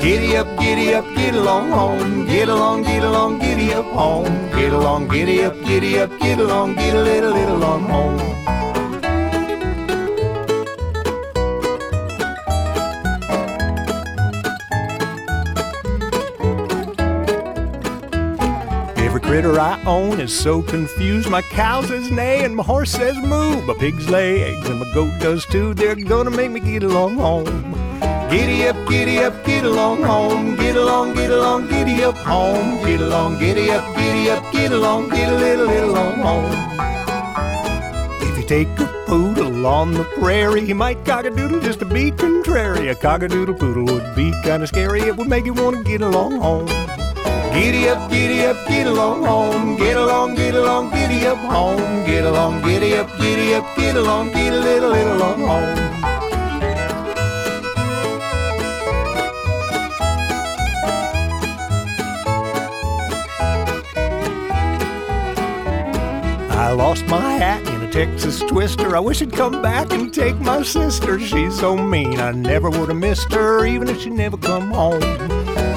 Giddy 0.02 0.36
up, 0.36 0.48
giddy 0.58 0.94
up, 0.94 1.04
get 1.14 1.32
along 1.36 1.70
home. 1.70 2.26
Get 2.26 2.48
along, 2.48 2.82
get 2.82 3.04
along, 3.04 3.38
giddy 3.38 3.72
up 3.72 3.84
home. 3.84 4.24
Get 4.50 4.72
along, 4.72 5.06
giddy 5.06 5.44
up, 5.44 5.54
giddy 5.62 5.96
up, 6.00 6.10
get 6.18 6.40
along, 6.40 6.74
get 6.74 6.96
a 6.96 7.00
little, 7.00 7.30
little 7.30 7.62
on 7.62 7.82
home. 7.84 8.18
Every 18.96 19.20
critter 19.20 19.60
I 19.60 19.80
own 19.86 20.18
is 20.18 20.36
so 20.36 20.62
confused. 20.62 21.30
My 21.30 21.42
cow 21.42 21.82
says 21.82 22.10
neigh 22.10 22.42
and 22.42 22.56
my 22.56 22.64
horse 22.64 22.90
says 22.90 23.16
moo. 23.18 23.62
My 23.62 23.74
pigs 23.74 24.10
lay 24.10 24.42
eggs 24.42 24.68
and 24.68 24.80
my 24.80 24.92
goat 24.94 25.12
does 25.20 25.46
too. 25.46 25.74
They're 25.74 25.94
gonna 25.94 26.32
make 26.32 26.50
me 26.50 26.58
get 26.58 26.82
along 26.82 27.18
home. 27.18 27.71
Giddy 28.32 28.66
up, 28.66 28.88
giddy 28.88 29.18
up, 29.18 29.44
get 29.44 29.62
along 29.62 30.04
home. 30.04 30.56
Get 30.56 30.74
along, 30.74 31.12
get 31.12 31.30
along, 31.30 31.68
giddy 31.68 32.02
up 32.02 32.16
home. 32.16 32.82
Get 32.82 33.02
along, 33.02 33.38
giddy 33.38 33.70
up, 33.70 33.84
giddy 33.94 34.30
up, 34.30 34.50
get 34.50 34.72
along, 34.72 35.10
get 35.10 35.28
a 35.30 35.36
little, 35.36 35.66
little 35.66 35.98
on 35.98 36.18
home. 36.18 36.50
If 38.22 38.38
you 38.38 38.44
take 38.44 38.68
a 38.80 38.86
poodle 39.06 39.66
on 39.66 39.92
the 39.92 40.04
prairie, 40.18 40.64
he 40.64 40.72
might 40.72 41.04
cock-a-doodle 41.04 41.60
just 41.60 41.80
to 41.80 41.84
be 41.84 42.10
contrary. 42.10 42.88
A 42.88 42.94
cock-a-doodle 42.94 43.56
poodle 43.56 43.84
would 43.84 44.14
be 44.16 44.32
kinda 44.42 44.66
scary. 44.66 45.02
It 45.02 45.14
would 45.14 45.28
make 45.28 45.44
you 45.44 45.52
wanna 45.52 45.82
get 45.82 46.00
along 46.00 46.40
home. 46.40 46.68
Giddy 47.52 47.90
up, 47.90 48.10
giddy 48.10 48.46
up, 48.46 48.56
get 48.66 48.86
along 48.86 49.24
home. 49.24 49.76
Get 49.76 49.98
along, 49.98 50.36
get 50.36 50.54
along, 50.54 50.90
giddy 50.90 51.26
up 51.26 51.36
home. 51.36 52.06
Get 52.06 52.24
along, 52.24 52.62
giddy 52.62 52.96
up, 52.96 53.10
giddy 53.18 53.52
up, 53.52 53.66
get 53.76 53.94
along, 53.94 54.32
get 54.32 54.54
a 54.54 54.58
little, 54.58 54.88
little 54.88 55.22
on 55.22 55.40
home. 55.42 56.11
I 66.72 66.74
lost 66.74 67.06
my 67.06 67.32
hat 67.32 67.68
in 67.68 67.82
a 67.82 67.92
Texas 67.92 68.38
twister. 68.38 68.96
I 68.96 68.98
wish 68.98 69.20
I'd 69.20 69.30
come 69.30 69.60
back 69.60 69.92
and 69.92 70.10
take 70.10 70.38
my 70.38 70.62
sister. 70.62 71.20
She's 71.20 71.60
so 71.60 71.76
mean, 71.76 72.18
I 72.18 72.30
never 72.32 72.70
would 72.70 72.88
have 72.88 72.96
missed 72.96 73.30
her, 73.34 73.66
even 73.66 73.90
if 73.90 74.00
she 74.00 74.08
never 74.08 74.38
come 74.38 74.70
home. 74.70 75.00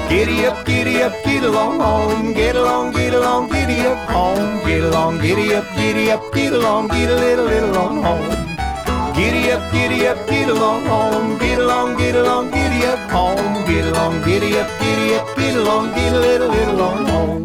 Giddy 0.08 0.46
up, 0.46 0.64
giddy 0.64 1.02
up, 1.02 1.12
get 1.22 1.42
along 1.42 1.80
home. 1.80 2.32
Get 2.32 2.56
along, 2.56 2.94
get 2.94 3.12
along, 3.12 3.50
giddy 3.50 3.80
up 3.80 4.08
home. 4.08 4.64
Get 4.64 4.84
along, 4.84 5.20
giddy 5.20 5.54
up, 5.54 5.66
giddy 5.76 6.10
up, 6.10 6.32
get 6.32 6.54
along, 6.54 6.88
get 6.88 7.10
a 7.10 7.14
little, 7.14 7.44
little 7.44 7.76
on 7.76 8.02
home. 8.02 9.14
Giddy 9.14 9.52
up, 9.52 9.70
giddy 9.70 10.06
up, 10.06 10.26
get 10.26 10.48
along 10.48 10.86
home. 10.86 11.36
Get 11.36 11.58
along, 11.58 11.98
get 11.98 12.16
along, 12.16 12.50
giddy 12.52 12.86
up 12.86 13.10
home. 13.10 13.66
Get 13.66 13.84
along, 13.84 14.24
giddy 14.24 14.56
up, 14.56 14.70
giddy 14.80 15.14
up, 15.14 15.36
get 15.36 15.56
along, 15.58 15.92
get 15.92 16.14
a 16.14 16.20
little, 16.20 16.48
little 16.48 16.80
on 16.80 17.04
home. 17.04 17.35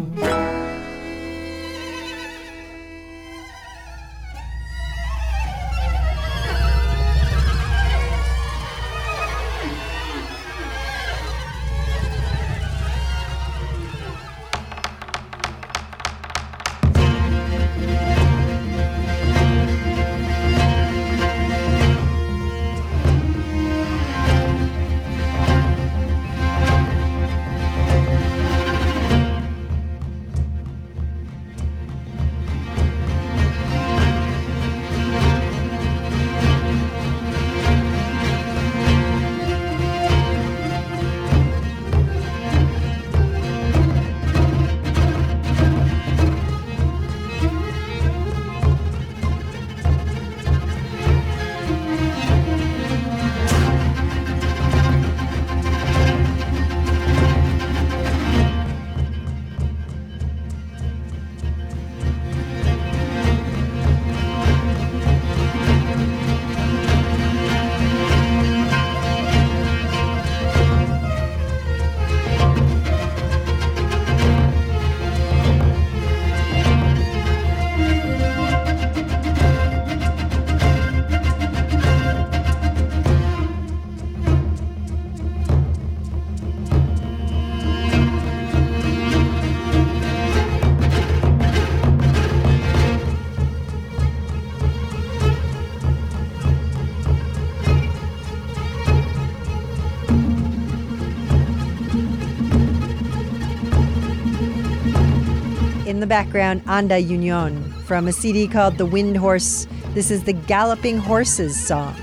Background, 106.12 106.62
Anda 106.66 106.98
Union 106.98 107.72
from 107.86 108.06
a 108.06 108.12
CD 108.12 108.46
called 108.46 108.76
The 108.76 108.84
Wind 108.84 109.16
Horse. 109.16 109.66
This 109.94 110.10
is 110.10 110.24
the 110.24 110.34
Galloping 110.34 110.98
Horses 110.98 111.58
song. 111.58 111.96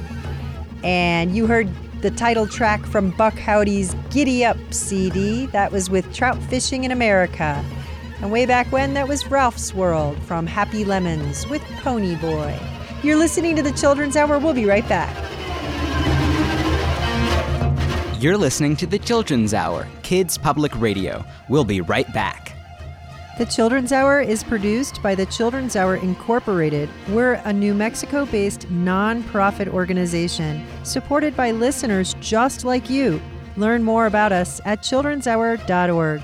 And 0.83 1.35
you 1.35 1.45
heard 1.45 1.69
the 2.01 2.09
title 2.09 2.47
track 2.47 2.83
from 2.87 3.11
Buck 3.11 3.35
Howdy's 3.35 3.93
Giddy 4.09 4.43
Up 4.43 4.57
CD. 4.71 5.45
That 5.45 5.71
was 5.71 5.91
with 5.91 6.11
Trout 6.11 6.41
Fishing 6.41 6.85
in 6.85 6.91
America. 6.91 7.63
And 8.19 8.31
way 8.31 8.47
back 8.47 8.65
when, 8.71 8.95
that 8.95 9.07
was 9.07 9.27
Ralph's 9.27 9.75
World 9.75 10.17
from 10.23 10.47
Happy 10.47 10.83
Lemons 10.83 11.47
with 11.47 11.61
Pony 11.83 12.15
Boy. 12.15 12.59
You're 13.03 13.15
listening 13.15 13.55
to 13.57 13.61
the 13.61 13.73
Children's 13.73 14.15
Hour. 14.15 14.39
We'll 14.39 14.55
be 14.55 14.65
right 14.65 14.89
back. 14.89 15.15
You're 18.19 18.37
listening 18.37 18.75
to 18.77 18.87
the 18.87 18.97
Children's 18.97 19.53
Hour, 19.53 19.87
Kids 20.01 20.35
Public 20.35 20.75
Radio. 20.81 21.23
We'll 21.47 21.63
be 21.63 21.81
right 21.81 22.11
back. 22.11 22.49
The 23.39 23.46
Children's 23.46 23.93
Hour 23.93 24.19
is 24.19 24.43
produced 24.43 25.01
by 25.01 25.15
the 25.15 25.25
Children's 25.27 25.77
Hour 25.77 25.96
Incorporated. 25.96 26.89
We're 27.08 27.36
a 27.46 27.53
New 27.53 27.74
Mexico 27.74 28.25
based 28.25 28.67
nonprofit 28.67 29.69
organization 29.69 30.67
supported 30.84 31.38
by 31.38 31.51
listeners 31.51 32.15
just 32.19 32.65
like 32.65 32.89
you. 32.89 33.22
Learn 33.55 33.81
more 33.81 34.08
about 34.08 34.34
us 34.34 34.60
at 34.65 34.81
childrenshour.org. 34.81 36.22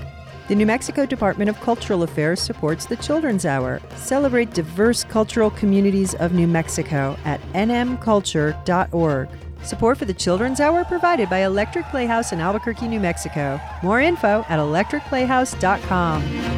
The 0.48 0.54
New 0.54 0.66
Mexico 0.66 1.06
Department 1.06 1.48
of 1.48 1.58
Cultural 1.62 2.02
Affairs 2.02 2.38
supports 2.38 2.84
the 2.84 2.96
Children's 2.96 3.46
Hour. 3.46 3.80
Celebrate 3.94 4.52
diverse 4.52 5.02
cultural 5.02 5.48
communities 5.48 6.14
of 6.16 6.34
New 6.34 6.46
Mexico 6.46 7.16
at 7.24 7.40
nmculture.org. 7.54 9.28
Support 9.62 9.96
for 9.96 10.04
the 10.04 10.12
Children's 10.12 10.60
Hour 10.60 10.84
provided 10.84 11.30
by 11.30 11.44
Electric 11.44 11.86
Playhouse 11.86 12.32
in 12.32 12.40
Albuquerque, 12.40 12.88
New 12.88 13.00
Mexico. 13.00 13.58
More 13.82 14.02
info 14.02 14.44
at 14.50 14.58
electricplayhouse.com. 14.58 16.55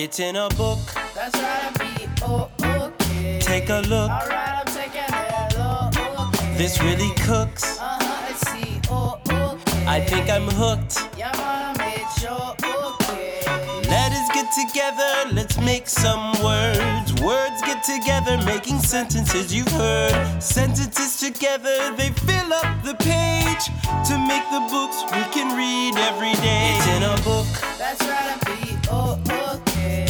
It's 0.00 0.20
in 0.20 0.36
a 0.36 0.48
book. 0.50 0.78
That's 1.12 1.34
right, 1.42 1.76
be 1.76 2.06
oh, 2.22 2.48
okay. 2.62 3.40
Take 3.40 3.68
a 3.68 3.80
look. 3.88 4.08
Alright, 4.08 4.30
I'm 4.30 4.66
taking 4.66 5.02
a 5.02 5.48
look. 5.58 6.34
Okay. 6.36 6.56
This 6.56 6.80
really 6.80 7.12
cooks. 7.26 7.80
Uh-huh, 7.80 8.26
let's 8.28 8.48
see. 8.48 8.80
Oh, 8.92 9.18
okay. 9.28 9.86
I 9.88 10.00
think 10.00 10.30
I'm 10.30 10.46
hooked. 10.46 11.02
Yeah, 11.18 11.32
man, 11.34 11.74
I 11.74 11.78
made 11.82 12.06
sure. 12.14 12.54
Okay. 13.02 13.42
Let 13.90 14.12
us 14.12 14.28
get 14.32 14.46
together, 14.54 15.34
let's 15.34 15.58
make 15.58 15.88
some 15.88 16.30
words. 16.44 17.20
Words 17.20 17.60
get 17.62 17.82
together, 17.82 18.38
making 18.46 18.78
sentences 18.78 19.52
you've 19.52 19.66
heard. 19.72 20.40
Sentences 20.40 21.18
together, 21.18 21.92
they 21.96 22.10
fill 22.22 22.52
up 22.52 22.84
the 22.84 22.94
page 23.02 23.64
to 24.06 24.14
make 24.30 24.46
the 24.54 24.62
books 24.70 25.02
we 25.10 25.24
can 25.34 25.56
read 25.58 25.98
every 26.06 26.34
day. 26.34 26.76
It's 26.76 26.86
in 26.86 27.02
a 27.02 27.16
book. 27.26 27.50
That's 27.76 28.00
right, 28.06 28.38
be 28.46 28.78
oh, 28.92 29.18
okay. 29.26 29.37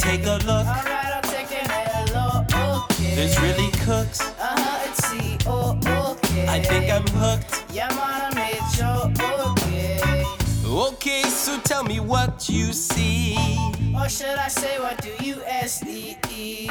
Take 0.09 0.25
a 0.25 0.39
look. 0.47 0.65
Alright, 0.67 1.13
I'm 1.17 1.23
taking 1.25 1.69
a 1.69 2.05
look. 2.17 2.47
Okay. 2.91 3.15
This 3.15 3.39
really 3.43 3.71
cooks. 3.85 4.21
Uh-huh, 4.23 4.79
let's 4.83 5.05
see. 5.07 5.37
Oh, 5.47 5.77
okay. 6.13 6.47
I 6.49 6.63
think 6.63 6.91
I'm 6.91 7.07
hooked. 7.09 7.67
Yeah, 7.71 7.91
man, 7.91 8.23
I 8.25 8.31
made 8.35 8.63
sure. 8.73 9.13
Okay. 9.53 10.25
Okay, 10.65 11.25
so 11.25 11.59
tell 11.61 11.85
me 11.85 12.01
what 12.01 12.49
you 12.49 12.73
see. 12.73 13.37
Or 13.95 14.09
should 14.09 14.39
I 14.39 14.49
say, 14.49 14.79
what 14.79 15.03
do 15.03 15.11
you 15.23 15.43
S-D-E? 15.45 16.71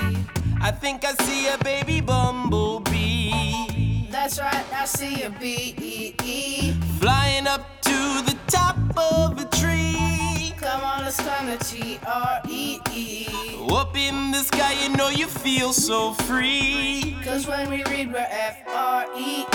I 0.59 0.71
think 0.71 1.05
I 1.05 1.13
see 1.23 1.47
a 1.47 1.59
baby 1.59 2.01
bumblebee. 2.01 4.07
That's 4.09 4.39
right, 4.39 4.65
I 4.73 4.85
see 4.85 5.21
a 5.21 5.29
B-E-E. 5.29 6.73
Flying 6.99 7.45
up 7.45 7.61
to 7.81 8.23
the 8.25 8.35
top 8.47 8.77
of 8.97 9.39
a 9.39 9.45
tree. 9.55 10.36
Come 10.67 10.83
on, 10.83 11.05
let's 11.05 11.15
the 11.15 11.57
T-R-E-E. 11.63 13.27
Up 13.71 13.95
in 13.95 14.31
the 14.31 14.43
sky, 14.43 14.73
you 14.83 14.89
know 14.97 15.07
you 15.07 15.25
feel 15.25 15.71
so 15.71 16.11
free. 16.27 17.15
Cause 17.23 17.47
when 17.47 17.69
we 17.69 17.85
read, 17.85 18.11
we're 18.11 18.27
F-R-E-E. 18.29 19.45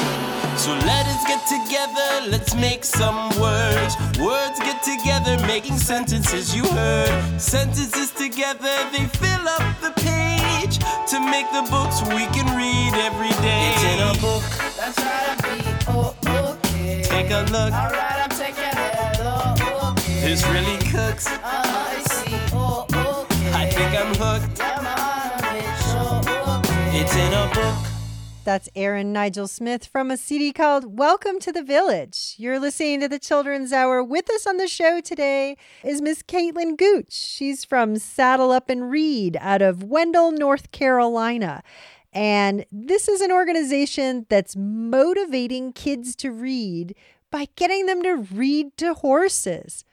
So 0.57 0.71
let 0.73 1.07
us 1.07 1.23
get 1.27 1.47
together, 1.47 2.31
let's 2.31 2.55
make 2.55 2.83
some 2.83 3.29
words. 3.39 3.95
Words 4.19 4.59
get 4.61 4.83
together, 4.83 5.37
making 5.47 5.77
sentences 5.77 6.57
you 6.57 6.65
heard. 6.65 7.39
Sentences 7.39 8.11
together, 8.13 8.75
they 8.93 9.05
fill 9.21 9.47
up 9.49 9.81
the 9.83 9.93
page 10.01 10.79
to 11.11 11.21
make 11.21 11.45
the 11.53 11.69
books 11.71 12.01
we 12.09 12.25
can 12.33 12.49
read 12.57 12.95
every 13.05 13.35
day. 13.45 13.75
It's 13.75 13.85
in 13.85 14.01
a 14.01 14.15
book. 14.19 14.43
That's 14.79 14.99
right, 14.99 15.29
I 15.29 15.37
be 15.45 15.61
oh, 15.89 16.57
okay. 16.65 17.03
Take 17.03 17.31
a 17.31 17.43
look. 17.53 17.71
Alright, 17.75 18.22
This 20.23 20.47
really 20.47 20.79
cooks. 20.79 21.27
Oh, 21.29 21.41
I 21.43 22.01
see. 22.07 22.37
Oh, 22.53 22.87
okay. 22.89 23.53
I 23.53 23.69
think 23.69 23.93
I'm 23.93 24.15
hooked. 24.15 24.57
Yeah, 24.57 24.81
man, 24.81 24.95
I 24.97 25.53
made 25.53 25.79
sure. 25.91 26.59
Okay. 26.59 27.01
It's 27.01 27.17
in 27.17 27.33
a 27.33 27.53
book. 27.53 27.91
That's 28.45 28.69
Aaron 28.77 29.13
Nigel 29.13 29.49
Smith 29.49 29.85
from 29.85 30.13
a 30.13 30.17
CD 30.17 30.53
called 30.53 30.97
Welcome 30.97 31.41
to 31.41 31.51
the 31.51 31.65
Village. 31.65 32.37
You're 32.39 32.61
listening 32.61 33.01
to 33.01 33.09
the 33.09 33.19
Children's 33.19 33.73
Hour. 33.73 34.05
With 34.05 34.31
us 34.31 34.47
on 34.47 34.59
the 34.59 34.69
show 34.69 35.01
today 35.01 35.57
is 35.83 36.01
Miss 36.01 36.23
Caitlin 36.23 36.79
Gooch. 36.79 37.13
She's 37.13 37.65
from 37.65 37.97
Saddle 37.97 38.53
Up 38.53 38.71
and 38.71 38.93
Read 38.93 39.37
out 39.41 39.61
of 39.61 39.83
Wendell, 39.83 40.31
North 40.31 40.71
Carolina. 40.71 41.65
And 42.13 42.65
this 42.71 43.09
is 43.09 43.23
an 43.23 43.33
organization 43.33 44.27
that's 44.29 44.55
motivating 44.55 45.73
kids 45.73 46.15
to 46.17 46.31
read 46.31 46.95
by 47.33 47.49
getting 47.57 47.87
them 47.87 48.05
to 48.05 48.15
read 48.15 48.77
to 48.77 48.95
horses. 48.95 49.85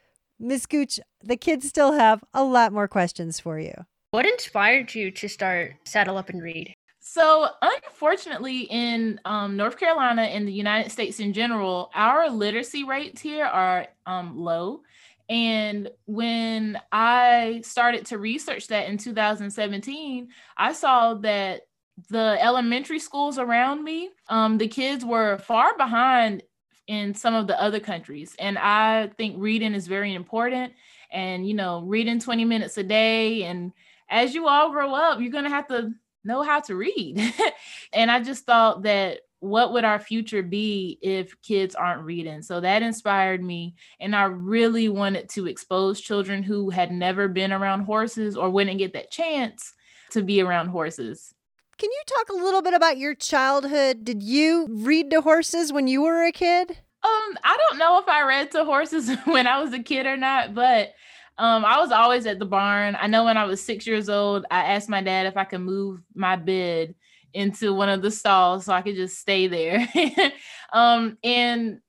Miss 0.42 0.64
Gooch, 0.64 0.98
the 1.22 1.36
kids 1.36 1.68
still 1.68 1.92
have 1.92 2.24
a 2.32 2.42
lot 2.42 2.72
more 2.72 2.88
questions 2.88 3.38
for 3.38 3.60
you. 3.60 3.74
What 4.12 4.24
inspired 4.24 4.94
you 4.94 5.10
to 5.10 5.28
start 5.28 5.74
Saddle 5.84 6.16
Up 6.16 6.30
and 6.30 6.42
Read? 6.42 6.74
So, 6.98 7.48
unfortunately, 7.60 8.60
in 8.62 9.20
um, 9.26 9.56
North 9.56 9.78
Carolina 9.78 10.22
and 10.22 10.48
the 10.48 10.52
United 10.52 10.90
States 10.90 11.20
in 11.20 11.34
general, 11.34 11.90
our 11.94 12.30
literacy 12.30 12.84
rates 12.84 13.20
here 13.20 13.44
are 13.44 13.86
um, 14.06 14.38
low. 14.38 14.80
And 15.28 15.90
when 16.06 16.80
I 16.90 17.60
started 17.62 18.06
to 18.06 18.18
research 18.18 18.66
that 18.68 18.88
in 18.88 18.96
2017, 18.96 20.28
I 20.56 20.72
saw 20.72 21.14
that 21.14 21.62
the 22.08 22.38
elementary 22.40 22.98
schools 22.98 23.38
around 23.38 23.84
me, 23.84 24.10
um, 24.28 24.56
the 24.56 24.68
kids 24.68 25.04
were 25.04 25.36
far 25.38 25.76
behind 25.76 26.42
in 26.90 27.14
some 27.14 27.36
of 27.36 27.46
the 27.46 27.62
other 27.62 27.78
countries. 27.78 28.34
And 28.40 28.58
I 28.58 29.12
think 29.16 29.36
reading 29.38 29.74
is 29.74 29.86
very 29.86 30.12
important. 30.12 30.72
And, 31.12 31.46
you 31.46 31.54
know, 31.54 31.82
reading 31.82 32.18
20 32.18 32.44
minutes 32.44 32.76
a 32.78 32.82
day. 32.82 33.44
And 33.44 33.72
as 34.08 34.34
you 34.34 34.48
all 34.48 34.72
grow 34.72 34.92
up, 34.92 35.20
you're 35.20 35.30
going 35.30 35.44
to 35.44 35.50
have 35.50 35.68
to 35.68 35.92
know 36.24 36.42
how 36.42 36.58
to 36.62 36.74
read. 36.74 37.22
and 37.92 38.10
I 38.10 38.20
just 38.20 38.44
thought 38.44 38.82
that 38.82 39.20
what 39.38 39.72
would 39.72 39.84
our 39.84 40.00
future 40.00 40.42
be 40.42 40.98
if 41.00 41.40
kids 41.42 41.76
aren't 41.76 42.02
reading? 42.02 42.42
So 42.42 42.60
that 42.60 42.82
inspired 42.82 43.40
me. 43.40 43.76
And 44.00 44.16
I 44.16 44.24
really 44.24 44.88
wanted 44.88 45.28
to 45.30 45.46
expose 45.46 46.00
children 46.00 46.42
who 46.42 46.70
had 46.70 46.90
never 46.90 47.28
been 47.28 47.52
around 47.52 47.84
horses 47.84 48.36
or 48.36 48.50
wouldn't 48.50 48.78
get 48.78 48.94
that 48.94 49.12
chance 49.12 49.74
to 50.10 50.22
be 50.22 50.40
around 50.40 50.70
horses. 50.70 51.32
Can 51.80 51.88
you 51.90 52.02
talk 52.06 52.28
a 52.28 52.44
little 52.44 52.60
bit 52.60 52.74
about 52.74 52.98
your 52.98 53.14
childhood? 53.14 54.04
Did 54.04 54.22
you 54.22 54.66
read 54.68 55.10
to 55.12 55.22
horses 55.22 55.72
when 55.72 55.86
you 55.86 56.02
were 56.02 56.22
a 56.26 56.30
kid? 56.30 56.72
Um, 56.72 57.38
I 57.42 57.56
don't 57.56 57.78
know 57.78 57.98
if 57.98 58.06
I 58.06 58.20
read 58.20 58.50
to 58.50 58.66
horses 58.66 59.10
when 59.24 59.46
I 59.46 59.62
was 59.62 59.72
a 59.72 59.82
kid 59.82 60.04
or 60.04 60.18
not, 60.18 60.54
but 60.54 60.92
um, 61.38 61.64
I 61.64 61.78
was 61.78 61.90
always 61.90 62.26
at 62.26 62.38
the 62.38 62.44
barn. 62.44 62.98
I 63.00 63.06
know 63.06 63.24
when 63.24 63.38
I 63.38 63.44
was 63.44 63.64
six 63.64 63.86
years 63.86 64.10
old, 64.10 64.44
I 64.50 64.74
asked 64.74 64.90
my 64.90 65.02
dad 65.02 65.24
if 65.24 65.38
I 65.38 65.44
could 65.44 65.62
move 65.62 66.02
my 66.14 66.36
bed 66.36 66.94
into 67.32 67.72
one 67.72 67.88
of 67.88 68.02
the 68.02 68.10
stalls 68.10 68.66
so 68.66 68.74
I 68.74 68.82
could 68.82 68.96
just 68.96 69.16
stay 69.16 69.46
there. 69.46 69.88
um, 70.74 71.16
and 71.24 71.80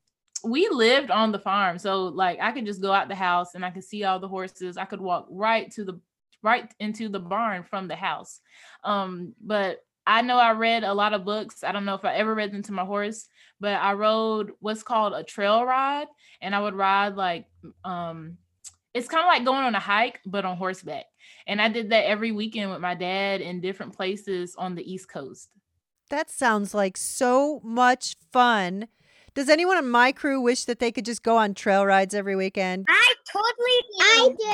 we 0.42 0.70
lived 0.70 1.12
on 1.12 1.34
the 1.34 1.40
farm. 1.40 1.78
So 1.78 2.06
like 2.06 2.40
I 2.42 2.54
could 2.54 2.66
just 2.66 2.82
go 2.82 2.94
out 2.94 3.10
the 3.10 3.16
house 3.16 3.56
and 3.56 3.66
I 3.66 3.72
could 3.72 3.84
see 3.84 4.06
all 4.06 4.20
the 4.20 4.30
horses. 4.30 4.78
I 4.78 4.86
could 4.86 5.02
walk 5.02 5.28
right 5.30 5.70
to 5.72 5.84
the 5.84 6.00
right 6.44 6.72
into 6.80 7.10
the 7.10 7.20
barn 7.20 7.64
from 7.64 7.88
the 7.88 7.96
house. 7.96 8.40
Um, 8.84 9.34
but 9.42 9.80
I 10.08 10.22
know 10.22 10.38
I 10.38 10.52
read 10.52 10.84
a 10.84 10.94
lot 10.94 11.14
of 11.14 11.26
books. 11.26 11.64
I 11.64 11.72
don't 11.72 11.86
know 11.86 11.96
if 11.96 12.06
I 12.06 12.16
ever 12.16 12.34
read 12.34 12.52
them 12.52 12.64
to 12.64 12.72
my 12.72 12.86
horse, 12.86 13.28
but 13.60 13.74
I 13.74 13.94
rode 13.94 14.52
what's 14.60 14.84
called 14.84 15.14
a 15.14 15.24
trail 15.24 15.64
ride 15.64 16.08
and 16.42 16.56
I 16.56 16.60
would 16.60 16.74
ride 16.74 17.16
like 17.16 17.46
um 17.86 18.38
it's 18.94 19.08
kind 19.08 19.24
of 19.24 19.28
like 19.28 19.46
going 19.46 19.64
on 19.64 19.76
a 19.76 19.80
hike 19.80 20.20
but 20.26 20.44
on 20.44 20.58
horseback. 20.58 21.06
And 21.48 21.62
I 21.62 21.70
did 21.70 21.92
that 21.92 22.06
every 22.06 22.32
weekend 22.32 22.72
with 22.72 22.82
my 22.82 22.96
dad 22.96 23.42
in 23.42 23.62
different 23.62 23.96
places 23.96 24.56
on 24.58 24.76
the 24.76 24.92
East 24.92 25.08
Coast. 25.08 25.50
That 26.10 26.30
sounds 26.30 26.74
like 26.74 26.98
so 26.98 27.62
much 27.64 28.16
fun. 28.34 28.90
Does 29.34 29.48
anyone 29.48 29.78
on 29.78 29.90
my 29.90 30.12
crew 30.12 30.42
wish 30.42 30.66
that 30.66 30.80
they 30.80 30.92
could 30.92 31.06
just 31.06 31.24
go 31.24 31.38
on 31.38 31.54
trail 31.54 31.86
rides 31.86 32.14
every 32.14 32.36
weekend? 32.36 32.86
I 32.90 33.14
totally 33.32 34.38
do. 34.38 34.46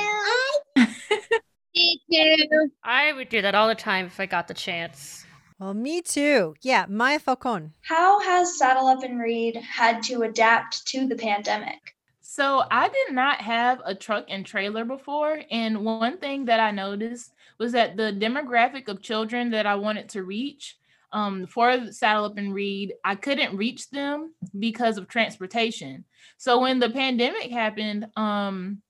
I 0.76 0.86
do. 0.86 1.38
Me 1.78 2.00
too. 2.10 2.70
I 2.82 3.12
would 3.12 3.28
do 3.28 3.40
that 3.40 3.54
all 3.54 3.68
the 3.68 3.74
time 3.74 4.06
if 4.06 4.18
I 4.18 4.26
got 4.26 4.48
the 4.48 4.54
chance. 4.54 5.24
Well, 5.60 5.74
me 5.74 6.02
too. 6.02 6.54
Yeah, 6.60 6.86
Maya 6.88 7.20
Falcon. 7.20 7.72
How 7.82 8.20
has 8.20 8.58
Saddle 8.58 8.88
Up 8.88 9.04
and 9.04 9.20
Read 9.20 9.56
had 9.56 10.02
to 10.04 10.22
adapt 10.22 10.86
to 10.88 11.06
the 11.06 11.14
pandemic? 11.14 11.94
So 12.20 12.64
I 12.70 12.88
did 12.88 13.14
not 13.14 13.40
have 13.40 13.80
a 13.84 13.94
truck 13.94 14.26
and 14.28 14.44
trailer 14.44 14.84
before. 14.84 15.40
And 15.50 15.84
one 15.84 16.18
thing 16.18 16.44
that 16.46 16.60
I 16.60 16.72
noticed 16.72 17.32
was 17.58 17.72
that 17.72 17.96
the 17.96 18.12
demographic 18.12 18.88
of 18.88 19.02
children 19.02 19.50
that 19.50 19.66
I 19.66 19.76
wanted 19.76 20.08
to 20.10 20.24
reach 20.24 20.76
um, 21.12 21.46
for 21.46 21.90
Saddle 21.92 22.24
Up 22.24 22.38
and 22.38 22.52
Read, 22.54 22.94
I 23.04 23.14
couldn't 23.14 23.56
reach 23.56 23.88
them 23.90 24.34
because 24.58 24.98
of 24.98 25.08
transportation. 25.08 26.04
So 26.36 26.60
when 26.60 26.80
the 26.80 26.90
pandemic 26.90 27.50
happened, 27.50 28.08
um, 28.16 28.82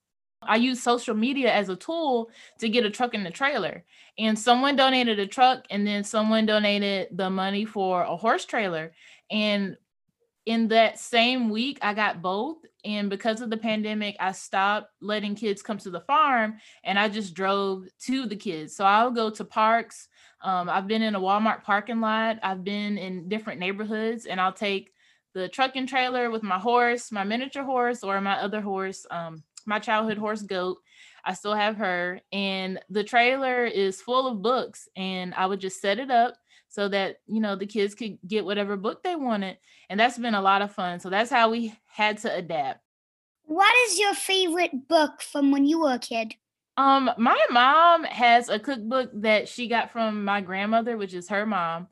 I 0.42 0.56
used 0.56 0.82
social 0.82 1.14
media 1.14 1.52
as 1.52 1.68
a 1.68 1.76
tool 1.76 2.30
to 2.58 2.68
get 2.68 2.84
a 2.84 2.90
truck 2.90 3.14
and 3.14 3.26
a 3.26 3.30
trailer. 3.30 3.84
And 4.18 4.38
someone 4.38 4.76
donated 4.76 5.18
a 5.18 5.26
truck, 5.26 5.64
and 5.70 5.86
then 5.86 6.04
someone 6.04 6.46
donated 6.46 7.08
the 7.12 7.30
money 7.30 7.64
for 7.64 8.02
a 8.02 8.16
horse 8.16 8.44
trailer. 8.44 8.92
And 9.30 9.76
in 10.46 10.68
that 10.68 10.98
same 10.98 11.50
week, 11.50 11.78
I 11.82 11.92
got 11.92 12.22
both. 12.22 12.56
And 12.82 13.10
because 13.10 13.42
of 13.42 13.50
the 13.50 13.58
pandemic, 13.58 14.16
I 14.18 14.32
stopped 14.32 14.90
letting 15.02 15.34
kids 15.34 15.60
come 15.60 15.76
to 15.78 15.90
the 15.90 16.00
farm 16.00 16.56
and 16.82 16.98
I 16.98 17.10
just 17.10 17.34
drove 17.34 17.84
to 18.06 18.24
the 18.24 18.36
kids. 18.36 18.74
So 18.74 18.86
I'll 18.86 19.10
go 19.10 19.28
to 19.28 19.44
parks. 19.44 20.08
Um, 20.40 20.70
I've 20.70 20.86
been 20.86 21.02
in 21.02 21.14
a 21.14 21.20
Walmart 21.20 21.64
parking 21.64 22.00
lot, 22.00 22.38
I've 22.42 22.64
been 22.64 22.96
in 22.96 23.28
different 23.28 23.60
neighborhoods, 23.60 24.24
and 24.24 24.40
I'll 24.40 24.52
take 24.52 24.92
the 25.34 25.48
truck 25.48 25.72
and 25.74 25.88
trailer 25.88 26.30
with 26.30 26.42
my 26.42 26.58
horse, 26.58 27.12
my 27.12 27.24
miniature 27.24 27.64
horse, 27.64 28.02
or 28.02 28.20
my 28.20 28.40
other 28.40 28.60
horse, 28.60 29.04
um, 29.10 29.42
my 29.68 29.78
childhood 29.78 30.18
horse 30.18 30.42
goat. 30.42 30.78
I 31.24 31.34
still 31.34 31.54
have 31.54 31.76
her, 31.76 32.20
and 32.32 32.80
the 32.88 33.04
trailer 33.04 33.66
is 33.66 34.00
full 34.00 34.26
of 34.26 34.42
books, 34.42 34.88
and 34.96 35.34
I 35.34 35.46
would 35.46 35.60
just 35.60 35.80
set 35.80 35.98
it 35.98 36.10
up 36.10 36.34
so 36.68 36.88
that 36.88 37.16
you 37.26 37.40
know 37.40 37.54
the 37.54 37.66
kids 37.66 37.94
could 37.94 38.18
get 38.26 38.44
whatever 38.44 38.76
book 38.76 39.02
they 39.02 39.14
wanted, 39.14 39.58
and 39.90 40.00
that's 40.00 40.18
been 40.18 40.34
a 40.34 40.42
lot 40.42 40.62
of 40.62 40.74
fun. 40.74 41.00
So 41.00 41.10
that's 41.10 41.30
how 41.30 41.50
we 41.50 41.74
had 41.86 42.18
to 42.18 42.34
adapt. 42.34 42.80
What 43.44 43.74
is 43.86 43.98
your 43.98 44.14
favorite 44.14 44.88
book 44.88 45.22
from 45.22 45.50
when 45.50 45.64
you 45.64 45.80
were 45.80 45.94
a 45.94 45.98
kid? 45.98 46.34
Um, 46.76 47.10
my 47.18 47.40
mom 47.50 48.04
has 48.04 48.48
a 48.48 48.58
cookbook 48.58 49.10
that 49.14 49.48
she 49.48 49.68
got 49.68 49.90
from 49.90 50.24
my 50.24 50.40
grandmother, 50.40 50.96
which 50.96 51.12
is 51.12 51.28
her 51.28 51.44
mom. 51.44 51.88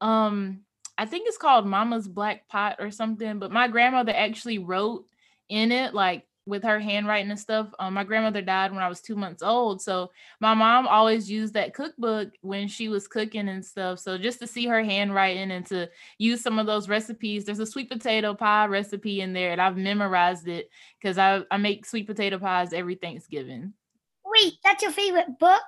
Um, 0.00 0.60
I 0.96 1.06
think 1.06 1.28
it's 1.28 1.38
called 1.38 1.66
Mama's 1.66 2.08
Black 2.08 2.48
Pot 2.48 2.76
or 2.78 2.90
something, 2.90 3.38
but 3.38 3.52
my 3.52 3.68
grandmother 3.68 4.12
actually 4.14 4.58
wrote 4.58 5.04
in 5.48 5.70
it 5.70 5.92
like 5.92 6.24
with 6.46 6.64
her 6.64 6.78
handwriting 6.80 7.30
and 7.30 7.38
stuff. 7.38 7.68
Um, 7.78 7.94
my 7.94 8.04
grandmother 8.04 8.42
died 8.42 8.72
when 8.72 8.82
I 8.82 8.88
was 8.88 9.00
two 9.00 9.14
months 9.14 9.42
old. 9.42 9.80
So 9.80 10.10
my 10.40 10.54
mom 10.54 10.88
always 10.88 11.30
used 11.30 11.54
that 11.54 11.74
cookbook 11.74 12.30
when 12.40 12.66
she 12.68 12.88
was 12.88 13.06
cooking 13.06 13.48
and 13.48 13.64
stuff. 13.64 14.00
So 14.00 14.18
just 14.18 14.40
to 14.40 14.46
see 14.46 14.66
her 14.66 14.82
handwriting 14.82 15.52
and 15.52 15.64
to 15.66 15.88
use 16.18 16.40
some 16.40 16.58
of 16.58 16.66
those 16.66 16.88
recipes, 16.88 17.44
there's 17.44 17.60
a 17.60 17.66
sweet 17.66 17.90
potato 17.90 18.34
pie 18.34 18.66
recipe 18.66 19.20
in 19.20 19.32
there, 19.32 19.52
and 19.52 19.60
I've 19.60 19.76
memorized 19.76 20.48
it 20.48 20.68
because 21.00 21.18
I, 21.18 21.42
I 21.50 21.56
make 21.58 21.86
sweet 21.86 22.06
potato 22.06 22.38
pies 22.38 22.72
every 22.72 22.96
Thanksgiving. 22.96 23.72
Wait, 24.24 24.54
that's 24.64 24.82
your 24.82 24.92
favorite 24.92 25.38
book? 25.38 25.62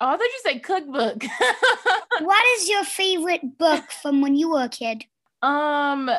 Oh, 0.00 0.06
I 0.06 0.16
thought 0.16 0.20
you 0.20 0.40
said 0.42 0.62
cookbook. 0.62 1.24
what 2.20 2.44
is 2.56 2.68
your 2.68 2.84
favorite 2.84 3.58
book 3.58 3.90
from 3.90 4.20
when 4.20 4.36
you 4.36 4.50
were 4.50 4.64
a 4.64 4.68
kid? 4.68 5.04
Um, 5.42 6.10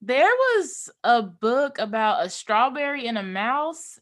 there 0.00 0.28
was 0.28 0.90
a 1.04 1.22
book 1.22 1.78
about 1.78 2.24
a 2.24 2.30
strawberry 2.30 3.06
and 3.06 3.18
a 3.18 3.22
mouse. 3.22 3.98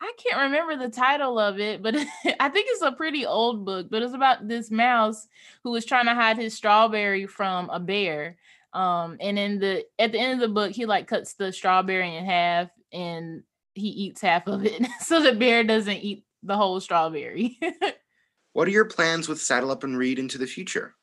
I 0.00 0.12
can't 0.16 0.42
remember 0.42 0.76
the 0.76 0.94
title 0.94 1.38
of 1.38 1.58
it, 1.58 1.82
but 1.82 1.94
I 2.40 2.48
think 2.48 2.66
it's 2.70 2.82
a 2.82 2.92
pretty 2.92 3.26
old 3.26 3.64
book. 3.64 3.88
But 3.90 4.02
it's 4.02 4.14
about 4.14 4.46
this 4.46 4.70
mouse 4.70 5.26
who 5.64 5.70
was 5.70 5.84
trying 5.84 6.06
to 6.06 6.14
hide 6.14 6.38
his 6.38 6.54
strawberry 6.54 7.26
from 7.26 7.70
a 7.70 7.80
bear. 7.80 8.36
Um, 8.72 9.16
and 9.20 9.38
in 9.38 9.58
the 9.58 9.84
at 9.98 10.12
the 10.12 10.18
end 10.18 10.34
of 10.34 10.40
the 10.40 10.54
book, 10.54 10.72
he 10.72 10.86
like 10.86 11.06
cuts 11.06 11.34
the 11.34 11.52
strawberry 11.52 12.16
in 12.16 12.24
half 12.24 12.70
and 12.92 13.42
he 13.74 13.88
eats 13.88 14.20
half 14.20 14.46
of 14.46 14.64
it, 14.64 14.86
so 15.00 15.22
the 15.22 15.32
bear 15.32 15.64
doesn't 15.64 15.98
eat 15.98 16.24
the 16.42 16.56
whole 16.56 16.80
strawberry. 16.80 17.58
What 18.58 18.66
are 18.66 18.72
your 18.72 18.86
plans 18.86 19.28
with 19.28 19.40
Saddle 19.40 19.70
Up 19.70 19.84
and 19.84 19.96
Read 19.96 20.18
into 20.18 20.36
the 20.36 20.46
future? 20.46 20.96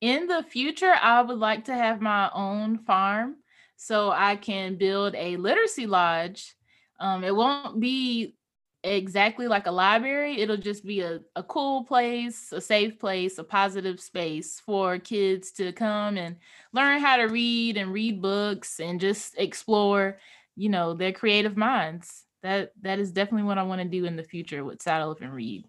In 0.00 0.26
the 0.26 0.42
future, 0.42 0.92
I 1.00 1.22
would 1.22 1.38
like 1.38 1.64
to 1.66 1.74
have 1.74 2.00
my 2.00 2.30
own 2.32 2.78
farm 2.78 3.36
so 3.76 4.10
I 4.10 4.36
can 4.36 4.76
build 4.76 5.14
a 5.14 5.36
literacy 5.36 5.86
lodge. 5.86 6.54
Um, 7.00 7.24
it 7.24 7.34
won't 7.34 7.80
be 7.80 8.36
exactly 8.84 9.48
like 9.48 9.66
a 9.66 9.72
library, 9.72 10.40
it'll 10.40 10.56
just 10.56 10.84
be 10.84 11.00
a, 11.00 11.20
a 11.34 11.42
cool 11.42 11.84
place, 11.84 12.52
a 12.52 12.60
safe 12.60 12.98
place, 12.98 13.38
a 13.38 13.44
positive 13.44 14.00
space 14.00 14.60
for 14.64 14.98
kids 14.98 15.50
to 15.52 15.72
come 15.72 16.16
and 16.16 16.36
learn 16.72 17.00
how 17.00 17.16
to 17.16 17.24
read 17.24 17.76
and 17.76 17.92
read 17.92 18.22
books 18.22 18.80
and 18.80 19.00
just 19.00 19.34
explore, 19.36 20.18
you 20.56 20.68
know, 20.68 20.94
their 20.94 21.12
creative 21.12 21.56
minds. 21.56 22.24
That 22.42 22.72
that 22.82 23.00
is 23.00 23.10
definitely 23.10 23.48
what 23.48 23.58
I 23.58 23.64
want 23.64 23.82
to 23.82 23.88
do 23.88 24.04
in 24.04 24.14
the 24.14 24.22
future 24.22 24.64
with 24.64 24.80
Saddle 24.80 25.10
Up 25.10 25.20
and 25.20 25.34
Read. 25.34 25.64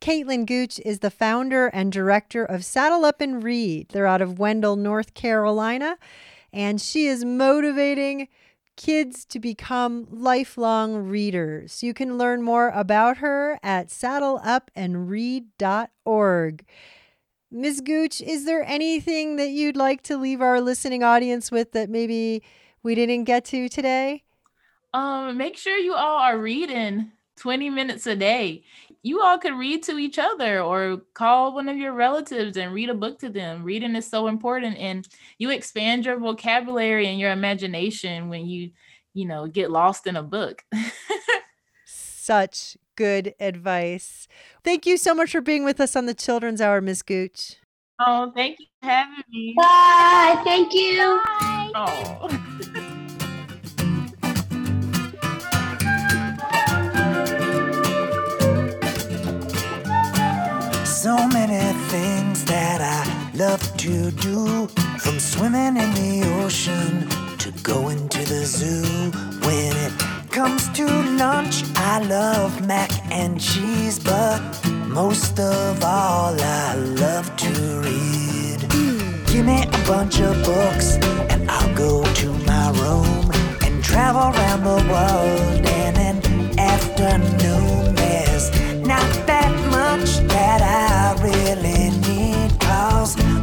Caitlin 0.00 0.46
Gooch 0.46 0.78
is 0.84 1.00
the 1.00 1.10
founder 1.10 1.66
and 1.68 1.90
director 1.90 2.44
of 2.44 2.64
Saddle 2.64 3.04
Up 3.04 3.20
and 3.20 3.42
Read. 3.42 3.88
They're 3.88 4.06
out 4.06 4.22
of 4.22 4.38
Wendell, 4.38 4.76
North 4.76 5.14
Carolina, 5.14 5.98
and 6.52 6.80
she 6.80 7.06
is 7.06 7.24
motivating 7.24 8.28
kids 8.76 9.24
to 9.24 9.40
become 9.40 10.06
lifelong 10.10 11.08
readers. 11.08 11.82
You 11.82 11.92
can 11.92 12.16
learn 12.16 12.42
more 12.42 12.68
about 12.68 13.16
her 13.18 13.58
at 13.62 13.88
saddleupandread.org. 13.88 16.66
Ms. 17.50 17.80
Gooch, 17.80 18.20
is 18.20 18.44
there 18.44 18.62
anything 18.64 19.36
that 19.36 19.48
you'd 19.48 19.76
like 19.76 20.02
to 20.02 20.16
leave 20.16 20.40
our 20.40 20.60
listening 20.60 21.02
audience 21.02 21.50
with 21.50 21.72
that 21.72 21.90
maybe 21.90 22.42
we 22.82 22.94
didn't 22.94 23.24
get 23.24 23.44
to 23.46 23.68
today? 23.68 24.22
Um, 24.94 25.36
make 25.36 25.56
sure 25.56 25.76
you 25.76 25.94
all 25.94 26.18
are 26.18 26.38
reading 26.38 27.10
20 27.36 27.70
minutes 27.70 28.06
a 28.06 28.14
day. 28.14 28.62
You 29.08 29.22
all 29.22 29.38
could 29.38 29.54
read 29.54 29.82
to 29.84 29.96
each 29.96 30.18
other 30.18 30.60
or 30.60 31.00
call 31.14 31.54
one 31.54 31.70
of 31.70 31.78
your 31.78 31.94
relatives 31.94 32.58
and 32.58 32.74
read 32.74 32.90
a 32.90 32.94
book 32.94 33.18
to 33.20 33.30
them. 33.30 33.64
Reading 33.64 33.96
is 33.96 34.06
so 34.06 34.26
important 34.26 34.76
and 34.76 35.08
you 35.38 35.48
expand 35.48 36.04
your 36.04 36.18
vocabulary 36.18 37.08
and 37.08 37.18
your 37.18 37.30
imagination 37.30 38.28
when 38.28 38.46
you, 38.46 38.72
you 39.14 39.24
know, 39.24 39.46
get 39.46 39.70
lost 39.70 40.06
in 40.06 40.14
a 40.14 40.22
book. 40.22 40.62
Such 41.86 42.76
good 42.96 43.32
advice. 43.40 44.28
Thank 44.62 44.84
you 44.84 44.98
so 44.98 45.14
much 45.14 45.32
for 45.32 45.40
being 45.40 45.64
with 45.64 45.80
us 45.80 45.96
on 45.96 46.04
the 46.04 46.12
Children's 46.12 46.60
Hour, 46.60 46.82
Ms. 46.82 47.00
Gooch. 47.00 47.56
Oh, 47.98 48.30
thank 48.36 48.60
you 48.60 48.66
for 48.82 48.90
having 48.90 49.24
me. 49.30 49.54
Bye. 49.56 50.38
Thank 50.44 50.74
you. 50.74 51.18
Bye. 51.24 51.70
Oh. 51.74 52.84
So 61.08 61.26
many 61.28 61.72
things 61.88 62.44
that 62.44 62.82
I 62.82 63.00
love 63.34 63.62
to 63.78 64.10
do, 64.10 64.66
from 64.98 65.18
swimming 65.18 65.78
in 65.78 65.90
the 66.00 66.20
ocean 66.44 67.08
to 67.38 67.50
going 67.62 68.10
to 68.10 68.18
the 68.18 68.44
zoo. 68.44 68.84
When 69.40 69.74
it 69.86 69.92
comes 70.30 70.68
to 70.76 70.84
lunch, 71.24 71.64
I 71.76 72.00
love 72.00 72.66
mac 72.66 72.90
and 73.10 73.40
cheese, 73.40 73.98
but 73.98 74.38
most 74.86 75.40
of 75.40 75.82
all, 75.82 76.38
I 76.38 76.74
love 76.74 77.34
to 77.36 77.52
read. 77.86 78.60
Give 79.28 79.46
me 79.46 79.62
a 79.62 79.86
bunch 79.86 80.20
of 80.20 80.34
books, 80.44 80.96
and 81.32 81.50
I'll 81.50 81.74
go 81.74 82.04
to 82.04 82.28
my 82.44 82.70
room 82.82 83.30
and 83.64 83.82
travel 83.82 84.24
around 84.34 84.62
the 84.62 84.80
world 84.92 85.66
in 85.84 85.96
an 86.08 86.58
afternoon. 86.58 87.87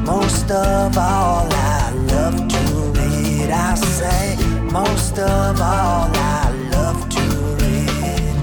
Most 0.06 0.52
of 0.52 0.98
all, 0.98 1.48
I 1.52 1.92
love 2.14 2.48
to 2.48 2.60
read. 3.00 3.50
I 3.50 3.76
say, 3.76 4.38
most 4.72 5.18
of 5.18 5.60
all, 5.60 6.10
I 6.14 6.52
love 6.72 7.10
to 7.10 7.22
read. 7.60 8.36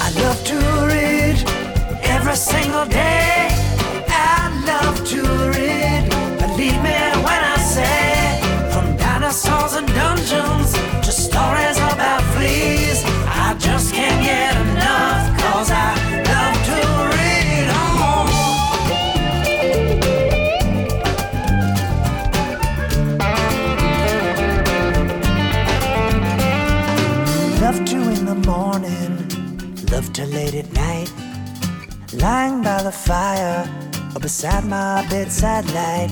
I 0.00 0.10
love 0.22 0.42
to 0.44 0.58
read 0.90 1.36
every 2.02 2.36
single 2.36 2.86
day. 2.86 3.23
Beside 34.34 34.64
my 34.64 35.06
bedside 35.08 35.64
light. 35.70 36.10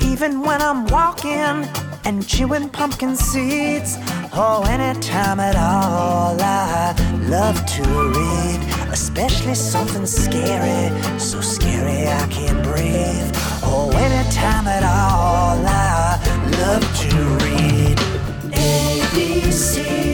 Even 0.00 0.40
when 0.40 0.62
I'm 0.62 0.86
walking 0.86 1.68
and 2.06 2.26
chewing 2.26 2.70
pumpkin 2.70 3.14
seeds, 3.14 3.98
oh, 4.32 4.64
anytime 4.66 5.38
at 5.38 5.54
all, 5.54 6.40
I 6.40 6.94
love 7.28 7.58
to 7.76 7.82
read, 8.16 8.58
especially 8.90 9.54
something 9.54 10.06
scary, 10.06 10.88
so 11.18 11.42
scary 11.42 12.08
I 12.08 12.26
can't 12.28 12.62
breathe. 12.64 13.30
Oh, 13.62 13.90
anytime 13.96 14.66
at 14.66 14.82
all, 14.82 15.58
I 15.66 16.18
love 16.62 16.84
to 17.04 17.16
read. 17.44 17.98
A, 18.54 19.06
B, 19.14 19.50
C, 19.50 20.11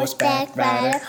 horseback 0.00 0.56
rider. 0.56 1.00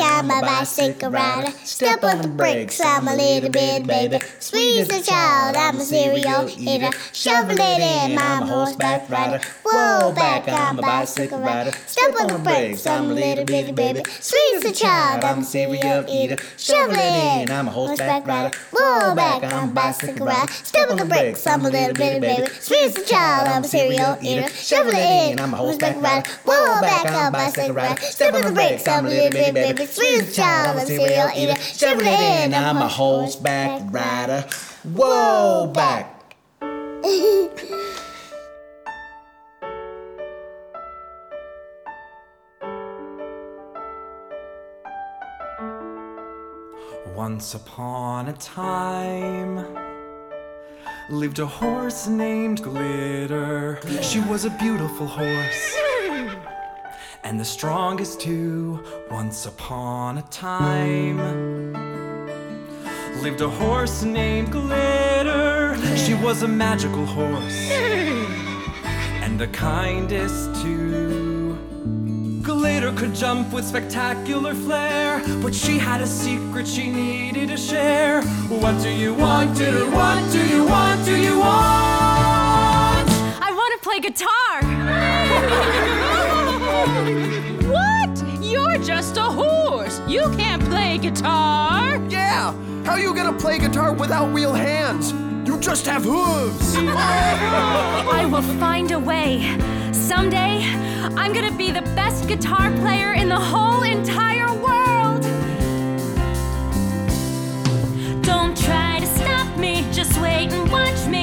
I'm 0.00 0.30
a 0.30 0.40
bicycle 0.40 1.10
rider. 1.10 1.50
Step 1.64 2.02
on 2.04 2.22
the 2.22 2.28
brakes, 2.28 2.80
I'm 2.80 3.06
a 3.06 3.14
little 3.14 3.50
bitty 3.50 3.84
baby. 3.84 4.18
Sweet 4.38 4.80
as 4.80 4.88
a 4.88 5.02
child, 5.02 5.56
I'm 5.56 5.76
a 5.76 5.80
cereal 5.80 6.48
eater. 6.58 6.90
Shovel 7.12 7.56
it 7.58 8.10
in, 8.10 8.18
I'm 8.18 8.42
a 8.42 8.46
horseback 8.46 9.08
rider. 9.10 9.40
Whoa, 9.62 10.12
back, 10.12 10.48
I'm 10.48 10.78
a 10.78 10.82
bicycle 10.82 11.40
rider. 11.40 11.72
Step 11.86 12.14
on 12.20 12.28
the 12.28 12.38
brakes, 12.38 12.86
I'm 12.86 13.10
a 13.10 13.14
little 13.14 13.44
bitty 13.44 13.72
baby. 13.72 14.02
Sweet 14.20 14.54
as 14.56 14.64
a 14.64 14.72
child, 14.72 15.24
I'm 15.24 15.40
a 15.40 15.44
cereal 15.44 16.04
eater. 16.08 16.36
Shovel 16.56 16.96
it 16.96 17.42
in, 17.42 17.50
I'm 17.50 17.68
a 17.68 17.70
horseback 17.70 18.26
rider. 18.26 18.56
Whoa, 18.72 19.14
back, 19.14 19.44
I'm 19.44 19.70
a 19.70 19.72
bicycle 19.72 20.26
rider. 20.26 20.52
Step 20.52 20.90
on 20.90 20.96
the 20.96 21.04
brakes, 21.04 21.46
I'm 21.46 21.64
a 21.66 21.70
little 21.70 21.94
bitty 21.94 22.20
baby. 22.20 22.50
Sweet 22.60 22.84
as 22.84 22.96
a 22.96 23.04
child, 23.04 23.48
I'm 23.48 23.64
a 23.64 23.68
cereal 23.68 24.16
eater. 24.22 24.48
Shovel 24.48 24.92
it 24.94 25.32
in, 25.32 25.40
I'm 25.40 25.52
a 25.54 25.56
horseback 25.56 26.00
rider. 26.00 26.28
Whoa, 26.44 26.80
back, 26.80 27.06
I'm 27.06 27.28
a 27.28 27.30
bicycle 27.30 27.74
rider. 27.74 28.00
Step 28.00 28.34
on 28.34 28.42
the 28.42 28.52
brakes, 28.52 28.88
I'm 28.88 29.06
a 29.06 29.08
little 29.08 29.30
bitty 29.30 29.52
baby. 29.52 29.86
Sweet 29.90 30.32
child, 30.32 30.78
I'm 30.78 30.84
a 30.84 30.86
cereal 30.86 31.30
eater. 31.36 31.60
Shovel 31.60 32.06
it 32.06 32.44
in, 32.44 32.54
I'm 32.54 32.76
a 32.76 32.88
horseback 32.88 33.92
rider. 33.92 34.46
Whoa, 34.84 35.72
back. 35.74 36.36
Once 47.16 47.54
upon 47.54 48.28
a 48.28 48.32
time 48.34 49.66
lived 51.10 51.40
a 51.40 51.46
horse 51.46 52.06
named 52.06 52.62
Glitter. 52.62 53.80
She 54.02 54.20
was 54.20 54.44
a 54.44 54.50
beautiful 54.50 55.08
horse 55.08 55.89
and 57.30 57.38
the 57.38 57.44
strongest 57.44 58.20
too. 58.20 58.82
Once 59.08 59.46
upon 59.46 60.18
a 60.18 60.22
time 60.22 61.18
lived 63.22 63.40
a 63.40 63.48
horse 63.48 64.02
named 64.02 64.50
Glitter. 64.50 65.76
She 65.96 66.14
was 66.14 66.42
a 66.42 66.48
magical 66.48 67.06
horse 67.06 67.70
and 69.22 69.38
the 69.38 69.46
kindest 69.46 70.60
too. 70.60 71.56
Glitter 72.42 72.92
could 72.94 73.14
jump 73.14 73.52
with 73.52 73.64
spectacular 73.64 74.52
flair, 74.52 75.22
but 75.40 75.54
she 75.54 75.78
had 75.78 76.00
a 76.00 76.08
secret 76.08 76.66
she 76.66 76.90
needed 76.90 77.48
to 77.50 77.56
share. 77.56 78.22
What 78.48 78.82
do 78.82 78.90
you 78.90 79.14
want? 79.14 79.56
Do 79.56 79.70
you 79.70 79.88
want? 79.92 80.32
Do 80.32 80.44
you 80.48 80.64
want? 80.64 81.04
Do 81.04 81.16
you 81.16 81.38
want? 81.38 83.06
I 83.46 83.52
want 83.54 83.72
to 83.76 83.88
play 83.88 84.00
guitar. 84.00 84.39
What? 87.68 88.42
You're 88.42 88.78
just 88.78 89.16
a 89.16 89.22
horse. 89.22 90.00
You 90.06 90.22
can't 90.36 90.62
play 90.64 90.98
guitar. 90.98 91.96
Yeah! 92.08 92.52
How 92.84 92.92
are 92.92 93.00
you 93.00 93.14
gonna 93.14 93.38
play 93.38 93.58
guitar 93.58 93.92
without 93.92 94.32
real 94.32 94.52
hands? 94.54 95.12
You 95.46 95.58
just 95.60 95.86
have 95.86 96.04
hooves! 96.04 96.76
I 96.76 98.26
will 98.30 98.42
find 98.58 98.90
a 98.92 98.98
way. 98.98 99.58
Someday, 99.92 100.62
I'm 101.16 101.32
gonna 101.32 101.56
be 101.56 101.70
the 101.70 101.82
best 101.94 102.26
guitar 102.28 102.70
player 102.78 103.12
in 103.12 103.28
the 103.28 103.38
whole 103.38 103.82
entire 103.82 104.52
world. 104.52 105.22
Don't 108.22 108.56
try 108.56 109.00
to 109.00 109.06
stop 109.06 109.56
me, 109.58 109.86
just 109.92 110.20
wait 110.20 110.52
and 110.52 110.70
watch 110.70 111.06
me. 111.06 111.19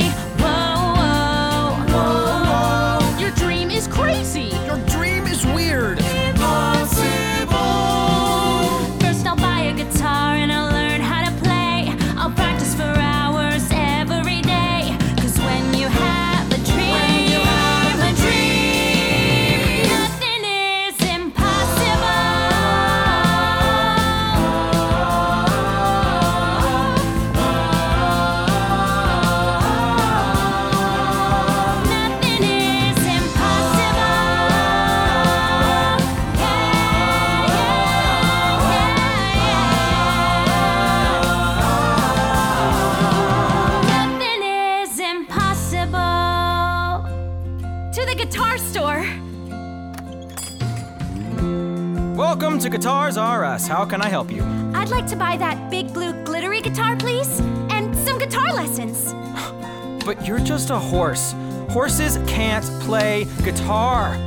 How 53.65 53.85
can 53.85 54.01
I 54.01 54.09
help 54.09 54.29
you? 54.29 54.43
I'd 54.75 54.89
like 54.89 55.07
to 55.07 55.15
buy 55.15 55.37
that 55.37 55.71
big 55.71 55.93
blue 55.93 56.11
glittery 56.25 56.61
guitar, 56.61 56.95
please, 56.97 57.39
and 57.71 57.95
some 57.97 58.19
guitar 58.19 58.53
lessons. 58.53 59.13
But 60.05 60.25
you're 60.25 60.39
just 60.39 60.69
a 60.69 60.77
horse. 60.77 61.33
Horses 61.69 62.17
can't 62.27 62.63
play 62.81 63.25
guitar. 63.43 64.17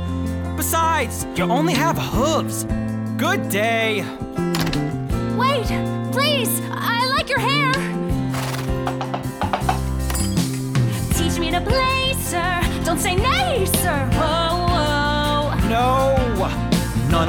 Besides, 0.55 1.25
you 1.35 1.45
only 1.45 1.73
have 1.73 1.97
hooves. 1.97 2.65
Good 3.17 3.49
day. 3.49 4.05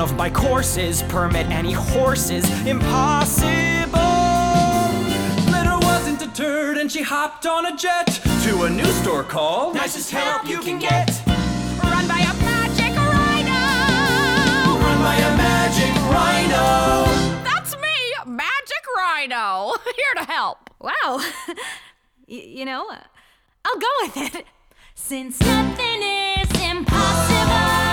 Of 0.03 0.17
my 0.17 0.29
courses 0.29 1.01
permit 1.05 1.47
any 1.47 1.71
horses. 1.71 2.45
Impossible. 2.67 3.47
Glitter 5.47 5.79
wasn't 5.87 6.19
deterred 6.19 6.77
and 6.77 6.91
she 6.91 7.03
hopped 7.03 7.47
on 7.47 7.67
a 7.67 7.77
jet 7.77 8.07
to 8.43 8.65
a 8.65 8.71
new 8.71 8.91
store 9.03 9.23
called 9.23 9.77
Nicest 9.77 10.11
Help 10.11 10.49
You 10.49 10.59
Can 10.59 10.81
Get. 10.81 11.09
Run 11.27 12.09
by 12.09 12.19
a 12.19 12.35
magic 12.43 12.97
rhino. 12.97 14.81
Run 14.81 14.99
by 15.03 15.15
a 15.15 15.37
magic 15.37 15.95
rhino. 16.11 17.45
That's 17.45 17.77
me, 17.77 18.15
Magic 18.27 18.85
Rhino. 18.97 19.75
Here 19.85 20.15
to 20.17 20.25
help. 20.25 20.69
Wow. 20.81 21.21
you 22.27 22.65
know, 22.65 22.91
I'll 23.65 23.79
go 23.79 23.89
with 24.01 24.35
it. 24.35 24.47
Since 24.97 25.39
nothing 25.41 26.03
is 26.03 26.51
impossible. 26.61 27.92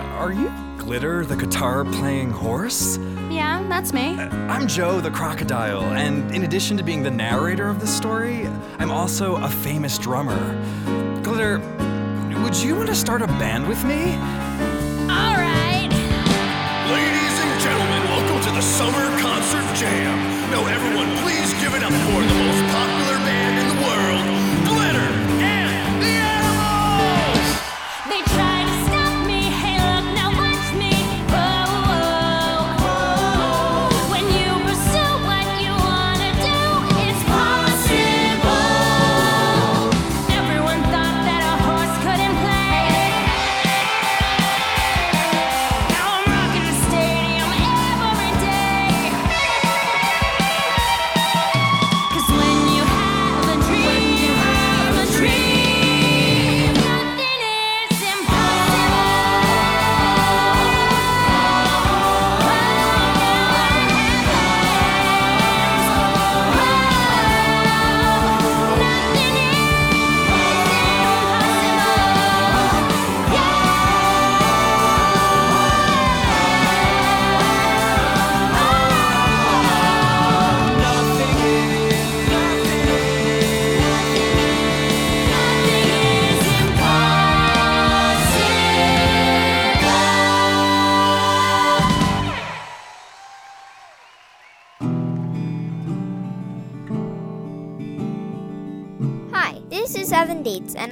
Are 0.00 0.32
you 0.32 0.50
Glitter, 0.78 1.24
the 1.24 1.36
guitar 1.36 1.84
playing 1.84 2.30
horse? 2.30 2.98
Yeah, 3.30 3.64
that's 3.68 3.92
me. 3.92 4.18
Uh, 4.18 4.28
I'm 4.48 4.66
Joe, 4.66 5.00
the 5.00 5.10
crocodile, 5.10 5.82
and 5.92 6.34
in 6.34 6.42
addition 6.42 6.76
to 6.78 6.82
being 6.82 7.02
the 7.02 7.10
narrator 7.10 7.68
of 7.68 7.80
this 7.80 7.94
story, 7.94 8.46
I'm 8.78 8.90
also 8.90 9.36
a 9.36 9.48
famous 9.48 9.98
drummer. 9.98 10.40
Glitter, 11.22 11.58
would 12.42 12.56
you 12.56 12.74
want 12.74 12.88
to 12.88 12.94
start 12.94 13.22
a 13.22 13.26
band 13.26 13.68
with 13.68 13.84
me? 13.84 14.14
All 15.06 15.36
right. 15.36 15.90
Ladies 16.90 17.36
and 17.38 17.60
gentlemen, 17.60 18.02
welcome 18.10 18.40
to 18.48 18.50
the 18.50 18.62
Summer 18.62 19.06
Concert 19.20 19.76
Jam. 19.76 20.50
Now, 20.50 20.66
everyone, 20.66 21.14
please 21.18 21.52
give 21.60 21.74
it 21.74 21.82
up 21.84 21.92
for 21.92 22.20
the 22.20 22.34
most 22.34 22.72
popular 22.72 23.19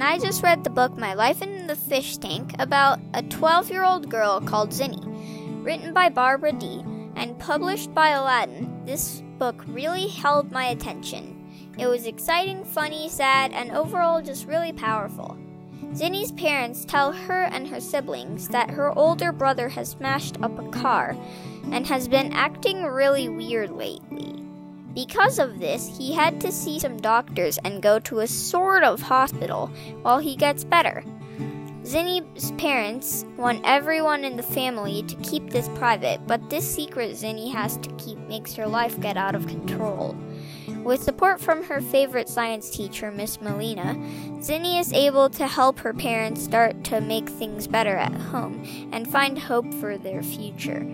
I 0.09 0.17
just 0.17 0.41
read 0.41 0.63
the 0.63 0.71
book 0.71 0.97
My 0.97 1.13
Life 1.13 1.43
in 1.43 1.67
the 1.67 1.75
Fish 1.75 2.17
Tank 2.17 2.55
about 2.57 2.99
a 3.13 3.21
12 3.21 3.69
year 3.69 3.83
old 3.83 4.09
girl 4.09 4.41
called 4.41 4.71
Zinni. 4.71 5.63
Written 5.63 5.93
by 5.93 6.09
Barbara 6.09 6.51
Dee. 6.51 6.83
and 7.15 7.37
published 7.37 7.93
by 7.93 8.09
Aladdin, 8.09 8.85
this 8.87 9.21
book 9.37 9.63
really 9.67 10.07
held 10.07 10.51
my 10.51 10.65
attention. 10.65 11.47
It 11.77 11.85
was 11.85 12.07
exciting, 12.07 12.63
funny, 12.63 13.07
sad, 13.07 13.51
and 13.51 13.69
overall 13.71 14.19
just 14.19 14.47
really 14.47 14.73
powerful. 14.73 15.37
Zinni's 15.93 16.31
parents 16.31 16.85
tell 16.85 17.11
her 17.11 17.43
and 17.43 17.67
her 17.67 17.79
siblings 17.79 18.47
that 18.47 18.71
her 18.71 18.91
older 18.97 19.31
brother 19.31 19.69
has 19.69 19.89
smashed 19.89 20.41
up 20.41 20.57
a 20.57 20.71
car 20.71 21.15
and 21.71 21.85
has 21.85 22.07
been 22.07 22.33
acting 22.33 22.83
really 22.83 23.29
weird 23.29 23.69
lately. 23.69 24.43
Because 24.99 25.39
of 25.39 25.59
this, 25.59 25.97
he 25.97 26.11
had 26.11 26.41
to 26.41 26.51
see 26.51 26.77
some 26.77 26.97
doctors 26.97 27.57
and 27.63 27.81
go 27.81 27.99
to 27.99 28.19
a 28.19 28.27
sort 28.27 28.83
of 28.83 29.01
hospital 29.01 29.67
while 30.01 30.19
he 30.19 30.35
gets 30.35 30.65
better. 30.65 31.05
Zinni's 31.83 32.51
parents 32.57 33.23
want 33.37 33.61
everyone 33.63 34.25
in 34.25 34.35
the 34.35 34.43
family 34.43 35.03
to 35.03 35.15
keep 35.23 35.49
this 35.49 35.69
private, 35.69 36.27
but 36.27 36.49
this 36.49 36.69
secret 36.69 37.11
Zinni 37.11 37.49
has 37.49 37.77
to 37.77 37.89
keep 37.95 38.17
makes 38.27 38.55
her 38.55 38.67
life 38.67 38.99
get 38.99 39.15
out 39.15 39.35
of 39.35 39.47
control. 39.47 40.17
With 40.83 41.01
support 41.01 41.39
from 41.39 41.63
her 41.63 41.79
favorite 41.79 42.27
science 42.27 42.69
teacher, 42.69 43.09
Miss 43.09 43.39
Melina, 43.39 43.95
Zinni 44.41 44.81
is 44.81 44.91
able 44.91 45.29
to 45.29 45.47
help 45.47 45.79
her 45.79 45.93
parents 45.93 46.43
start 46.43 46.83
to 46.83 46.99
make 46.99 47.29
things 47.29 47.67
better 47.67 47.95
at 47.95 48.13
home 48.13 48.89
and 48.91 49.09
find 49.09 49.39
hope 49.39 49.73
for 49.75 49.97
their 49.97 50.21
future. 50.21 50.85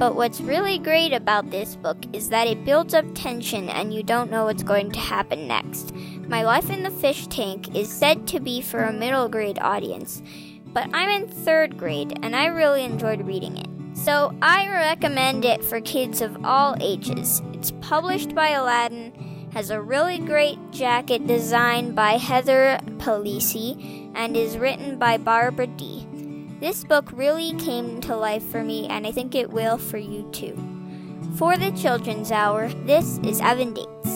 But 0.00 0.16
what's 0.16 0.40
really 0.40 0.78
great 0.78 1.12
about 1.12 1.50
this 1.50 1.76
book 1.76 1.98
is 2.14 2.30
that 2.30 2.46
it 2.46 2.64
builds 2.64 2.94
up 2.94 3.04
tension 3.14 3.68
and 3.68 3.92
you 3.92 4.02
don't 4.02 4.30
know 4.30 4.46
what's 4.46 4.62
going 4.62 4.90
to 4.92 4.98
happen 4.98 5.46
next. 5.46 5.94
My 6.26 6.42
Life 6.42 6.70
in 6.70 6.84
the 6.84 6.90
Fish 6.90 7.26
Tank 7.26 7.76
is 7.76 7.92
said 7.92 8.26
to 8.28 8.40
be 8.40 8.62
for 8.62 8.82
a 8.82 8.94
middle 8.94 9.28
grade 9.28 9.58
audience, 9.60 10.22
but 10.68 10.88
I'm 10.94 11.10
in 11.10 11.28
third 11.28 11.76
grade 11.76 12.18
and 12.22 12.34
I 12.34 12.46
really 12.46 12.82
enjoyed 12.82 13.26
reading 13.26 13.58
it. 13.58 13.68
So 13.94 14.34
I 14.40 14.70
recommend 14.70 15.44
it 15.44 15.62
for 15.62 15.82
kids 15.82 16.22
of 16.22 16.46
all 16.46 16.78
ages. 16.80 17.42
It's 17.52 17.72
published 17.82 18.34
by 18.34 18.52
Aladdin, 18.52 19.50
has 19.52 19.68
a 19.68 19.82
really 19.82 20.18
great 20.18 20.58
jacket 20.70 21.26
designed 21.26 21.94
by 21.94 22.12
Heather 22.12 22.80
Palisi, 22.96 24.10
and 24.14 24.34
is 24.34 24.56
written 24.56 24.98
by 24.98 25.18
Barbara 25.18 25.66
Dee. 25.66 26.06
This 26.60 26.84
book 26.84 27.10
really 27.14 27.54
came 27.54 28.02
to 28.02 28.14
life 28.14 28.42
for 28.42 28.62
me, 28.62 28.86
and 28.88 29.06
I 29.06 29.12
think 29.12 29.34
it 29.34 29.48
will 29.50 29.78
for 29.78 29.96
you 29.96 30.28
too. 30.30 30.54
For 31.36 31.56
the 31.56 31.70
Children's 31.70 32.30
Hour, 32.30 32.68
this 32.84 33.18
is 33.24 33.40
Evan 33.40 33.72
Daitz. 33.72 34.09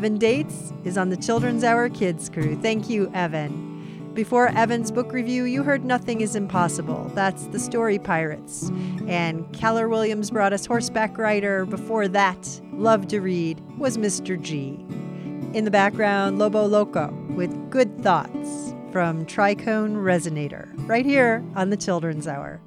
Evan 0.00 0.18
Daitz 0.18 0.72
is 0.86 0.96
on 0.96 1.10
the 1.10 1.16
Children's 1.18 1.62
Hour 1.62 1.90
Kids 1.90 2.30
crew. 2.30 2.56
Thank 2.62 2.88
you, 2.88 3.10
Evan. 3.12 4.10
Before 4.14 4.48
Evan's 4.48 4.90
book 4.90 5.12
review, 5.12 5.44
you 5.44 5.62
heard 5.62 5.84
Nothing 5.84 6.22
is 6.22 6.34
Impossible. 6.34 7.12
That's 7.14 7.48
the 7.48 7.58
story 7.58 7.98
Pirates. 7.98 8.70
And 9.06 9.52
Keller 9.52 9.90
Williams 9.90 10.30
brought 10.30 10.54
us 10.54 10.64
Horseback 10.64 11.18
Rider. 11.18 11.66
Before 11.66 12.08
that, 12.08 12.62
Love 12.72 13.08
to 13.08 13.20
Read 13.20 13.60
was 13.76 13.98
Mr. 13.98 14.40
G. 14.40 14.82
In 15.52 15.66
the 15.66 15.70
background, 15.70 16.38
Lobo 16.38 16.64
Loco 16.64 17.12
with 17.34 17.68
Good 17.68 18.02
Thoughts 18.02 18.72
from 18.92 19.26
Tricone 19.26 19.96
Resonator, 19.96 20.72
right 20.88 21.04
here 21.04 21.44
on 21.54 21.68
the 21.68 21.76
Children's 21.76 22.26
Hour. 22.26 22.62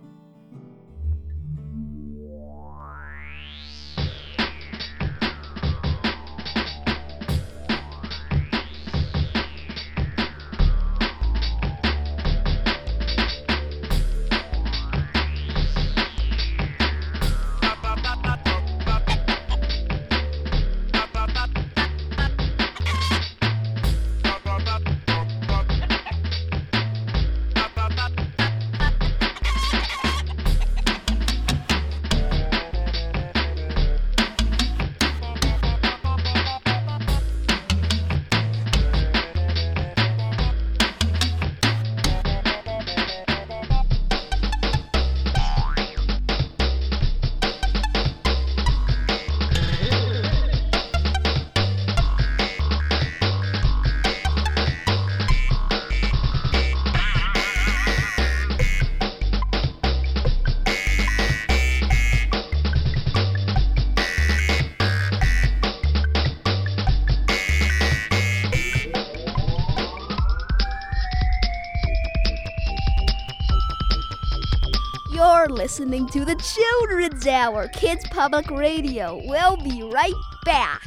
Listening 75.73 76.05
to 76.05 76.23
the 76.23 76.35
Children's 76.35 77.25
Hour, 77.25 77.67
Kids 77.69 78.07
Public 78.09 78.51
Radio. 78.51 79.19
We'll 79.25 79.57
be 79.57 79.81
right 79.81 80.13
back. 80.45 80.83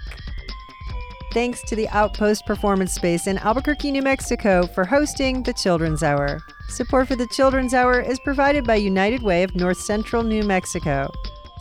Thanks 1.33 1.61
to 1.65 1.75
the 1.75 1.89
Outpost 1.89 2.47
Performance 2.47 2.93
Space 2.93 3.27
in 3.27 3.37
Albuquerque, 3.39 3.91
New 3.91 4.03
Mexico 4.03 4.65
for 4.69 4.85
hosting 4.85 5.43
the 5.43 5.53
Children's 5.53 6.05
Hour. 6.05 6.39
Support 6.69 7.09
for 7.09 7.17
the 7.17 7.27
Children's 7.33 7.75
Hour 7.75 8.01
is 8.01 8.21
provided 8.21 8.63
by 8.63 8.77
United 8.77 9.25
Way 9.25 9.43
of 9.43 9.57
North 9.57 9.79
Central 9.79 10.23
New 10.23 10.45
Mexico. 10.45 11.11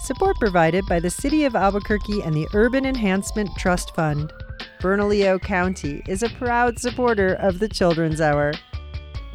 Support 0.01 0.37
provided 0.39 0.85
by 0.87 0.99
the 0.99 1.09
City 1.09 1.45
of 1.45 1.55
Albuquerque 1.55 2.21
and 2.21 2.35
the 2.35 2.47
Urban 2.53 2.85
Enhancement 2.85 3.49
Trust 3.57 3.95
Fund. 3.95 4.31
Bernalillo 4.81 5.39
County 5.39 6.03
is 6.07 6.21
a 6.21 6.29
proud 6.29 6.77
supporter 6.77 7.33
of 7.33 7.57
the 7.57 7.69
Children's 7.69 8.21
Hour. 8.21 8.53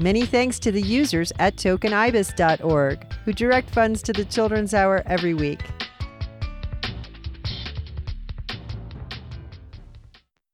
Many 0.00 0.24
thanks 0.24 0.58
to 0.60 0.72
the 0.72 0.80
users 0.80 1.30
at 1.38 1.56
tokenibis.org 1.56 3.12
who 3.26 3.32
direct 3.34 3.68
funds 3.68 4.02
to 4.04 4.14
the 4.14 4.24
Children's 4.24 4.72
Hour 4.72 5.02
every 5.04 5.34
week. 5.34 5.60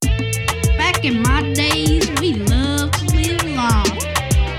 Back 0.03 1.05
in 1.05 1.23
my 1.23 1.53
days, 1.55 2.11
we 2.21 2.35
loved 2.35 2.95
to 2.95 3.15
live 3.15 3.45
long. 3.45 3.87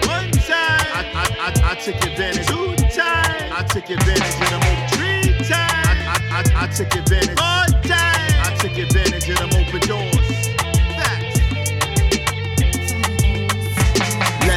One 0.08 0.32
time, 0.32 0.88
I, 0.96 1.04
I, 1.14 1.28
I, 1.38 1.72
I 1.72 1.76
took 1.76 1.96
advantage. 1.96 2.48
Two 2.48 2.74
times, 2.78 3.52
I 3.52 3.66
took 3.70 3.90
advantage 3.90 4.42
of 4.42 4.50
them 4.50 4.62
open 4.64 4.88
three 4.96 5.34
times. 5.34 5.52
I, 5.52 6.16
I, 6.32 6.44
I, 6.62 6.64
I 6.64 6.68
took 6.68 6.96
advantage. 6.96 7.38
Four 7.38 7.82
times, 7.84 8.34
I 8.40 8.56
took 8.58 8.78
advantage 8.78 9.30
of 9.30 9.38
them 9.38 9.50
open 9.52 9.82
doors. 9.82 10.17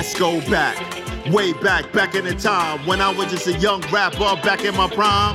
Let's 0.00 0.18
go 0.18 0.40
back, 0.50 0.78
way 1.30 1.52
back, 1.52 1.92
back 1.92 2.14
in 2.14 2.24
the 2.24 2.34
time 2.34 2.86
when 2.86 3.02
I 3.02 3.12
was 3.12 3.30
just 3.30 3.46
a 3.48 3.52
young 3.58 3.82
rapper 3.92 4.34
back 4.42 4.64
in 4.64 4.74
my 4.74 4.88
prime. 4.88 5.34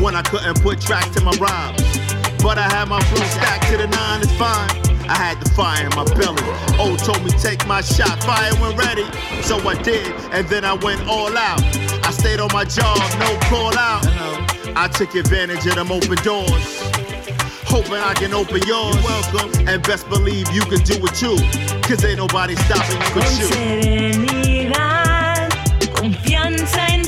When 0.00 0.14
I 0.14 0.22
couldn't 0.22 0.62
put 0.62 0.80
track 0.80 1.10
to 1.14 1.20
my 1.20 1.32
rhymes, 1.32 1.82
but 2.40 2.58
I 2.58 2.68
had 2.70 2.88
my 2.88 3.00
flow 3.06 3.26
stacked 3.26 3.66
to 3.72 3.76
the 3.76 3.88
nine. 3.88 4.20
It's 4.22 4.30
fine. 4.38 4.70
I 5.10 5.16
had 5.16 5.40
the 5.42 5.50
fire 5.50 5.84
in 5.84 5.90
my 5.96 6.04
belly. 6.14 6.40
Oh, 6.78 6.94
told 6.96 7.24
me 7.24 7.30
take 7.42 7.66
my 7.66 7.80
shot, 7.80 8.22
fire 8.22 8.54
when 8.62 8.76
ready. 8.76 9.02
So 9.42 9.58
I 9.68 9.74
did, 9.82 10.14
and 10.30 10.46
then 10.46 10.64
I 10.64 10.74
went 10.74 11.04
all 11.08 11.36
out. 11.36 11.60
I 12.06 12.12
stayed 12.12 12.38
on 12.38 12.50
my 12.52 12.66
job, 12.66 12.98
no 13.18 13.36
call 13.50 13.76
out. 13.76 14.06
Uh-huh. 14.06 14.72
I 14.76 14.86
took 14.86 15.16
advantage 15.16 15.66
of 15.66 15.74
them 15.74 15.90
open 15.90 16.22
doors. 16.22 16.97
Hoping 17.70 17.94
I 17.94 18.14
can 18.14 18.32
open 18.34 18.60
yours. 18.66 18.94
You're 18.96 19.04
welcome. 19.04 19.68
And 19.68 19.82
best 19.82 20.08
believe 20.08 20.50
you 20.52 20.62
can 20.62 20.82
do 20.84 20.94
it 21.04 21.14
too. 21.14 21.36
Cause 21.88 22.04
ain't 22.04 22.18
nobody 22.18 22.54
stopping 22.56 22.96
you 22.96 23.14
but 23.14 23.24
Con 23.24 23.38
you. 23.38 23.46
serenidad, 23.48 25.48
confianza 25.94 26.86
en 26.88 27.07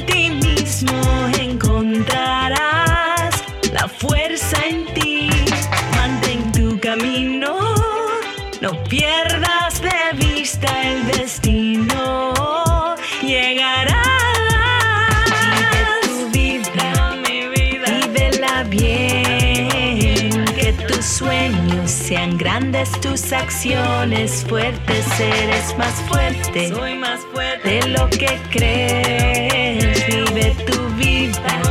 tus 23.01 23.33
acciones 23.33 24.45
fuertes. 24.49 25.05
Eres 25.21 25.77
más 25.77 25.93
fuerte, 26.09 26.71
soy 26.71 26.95
más 26.95 27.21
fuerte 27.33 27.69
de 27.69 27.89
lo 27.89 28.09
que 28.09 28.41
crees. 28.51 30.07
Vive 30.07 30.57
tu 30.67 30.89
vida, 30.95 31.63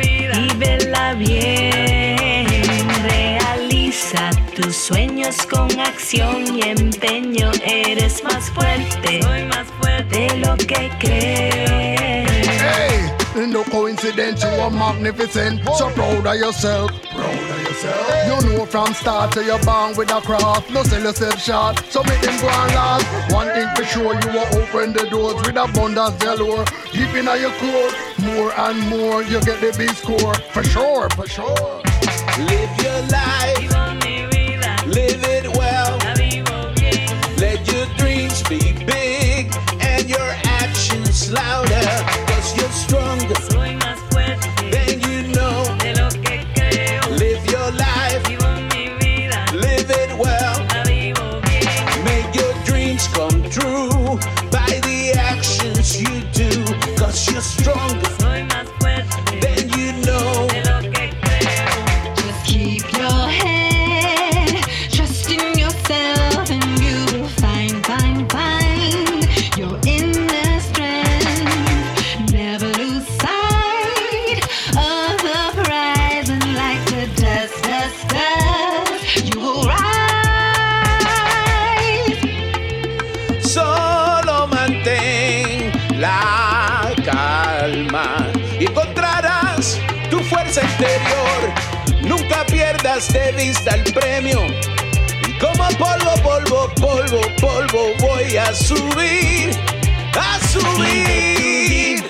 vívela 0.00 1.14
bien. 1.14 2.46
Realiza 3.04 4.30
tus 4.56 4.74
sueños 4.76 5.36
con 5.46 5.68
acción 5.78 6.56
y 6.56 6.62
empeño. 6.62 7.52
Eres 7.64 8.24
más 8.24 8.50
fuerte, 8.50 9.22
soy 9.22 9.44
más 9.44 9.66
fuerte 9.80 10.18
de 10.18 10.36
lo 10.38 10.56
que 10.56 10.90
crees. 10.98 12.48
Hey, 12.60 13.46
no 13.46 13.62
coincidence, 13.64 14.42
you 14.42 14.60
are 14.60 14.70
magnificent. 14.70 15.64
So 15.76 15.88
proud 15.90 16.26
of 16.26 16.34
yourself. 16.34 16.90
Proud 17.12 17.24
of 17.24 17.34
yourself. 17.34 17.47
You 17.80 18.40
know 18.50 18.66
from 18.66 18.92
start 18.92 19.30
to 19.32 19.44
you're 19.44 19.62
born 19.62 19.96
with 19.96 20.10
a 20.10 20.20
craft. 20.20 20.68
No 20.70 20.82
sell 20.82 21.00
yourself 21.00 21.40
short, 21.40 21.78
so 21.90 22.02
make 22.02 22.20
them 22.22 22.36
go 22.40 22.48
and 22.48 22.74
last. 22.74 23.32
One 23.32 23.46
thing 23.48 23.68
for 23.76 23.84
sure, 23.84 24.14
you 24.14 24.32
will 24.32 24.48
open 24.60 24.92
the 24.92 25.06
doors 25.08 25.36
with 25.46 25.56
abundance 25.56 26.16
galore. 26.16 26.64
Deep 26.92 27.14
in 27.14 27.26
your 27.26 27.52
core, 27.62 27.90
more 28.18 28.52
and 28.58 28.80
more, 28.88 29.22
you 29.22 29.40
get 29.42 29.60
the 29.60 29.72
big 29.78 29.90
score. 29.90 30.34
For 30.52 30.64
sure, 30.64 31.08
for 31.10 31.28
sure. 31.28 31.82
Live 32.50 32.82
your 32.82 33.00
life. 33.14 33.70
Live 34.86 35.22
it 35.22 35.46
well. 35.56 35.98
Let 37.38 37.72
your 37.72 37.86
dreams 37.96 38.42
be 38.48 38.72
big 38.86 39.54
and 39.80 40.10
your 40.10 40.30
actions 40.42 41.30
louder. 41.30 42.27
You're 57.38 57.44
stronger 57.44 58.17
vista 93.58 93.74
el 93.74 93.92
premio. 93.92 94.46
Y 95.28 95.32
como 95.38 95.68
polvo, 95.78 96.14
polvo, 96.22 96.68
polvo, 96.80 97.20
polvo, 97.40 97.92
voy 98.00 98.36
a 98.36 98.54
subir, 98.54 99.50
a 100.18 100.38
subir. 100.46 102.04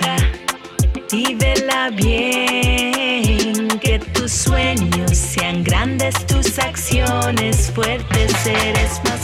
Vívela 1.11 1.91
bien, 1.91 3.69
que 3.81 3.99
tus 3.99 4.33
sueños 4.33 5.17
sean 5.17 5.65
grandes, 5.65 6.15
tus 6.27 6.59
acciones 6.59 7.71
fuertes, 7.75 8.47
eres 8.47 9.01
más 9.05 9.18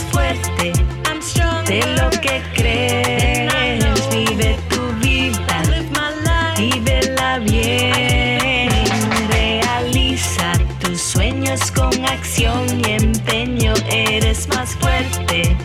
y 12.37 12.91
empeño, 12.91 13.73
eres 13.89 14.47
más 14.49 14.75
fuerte 14.75 15.55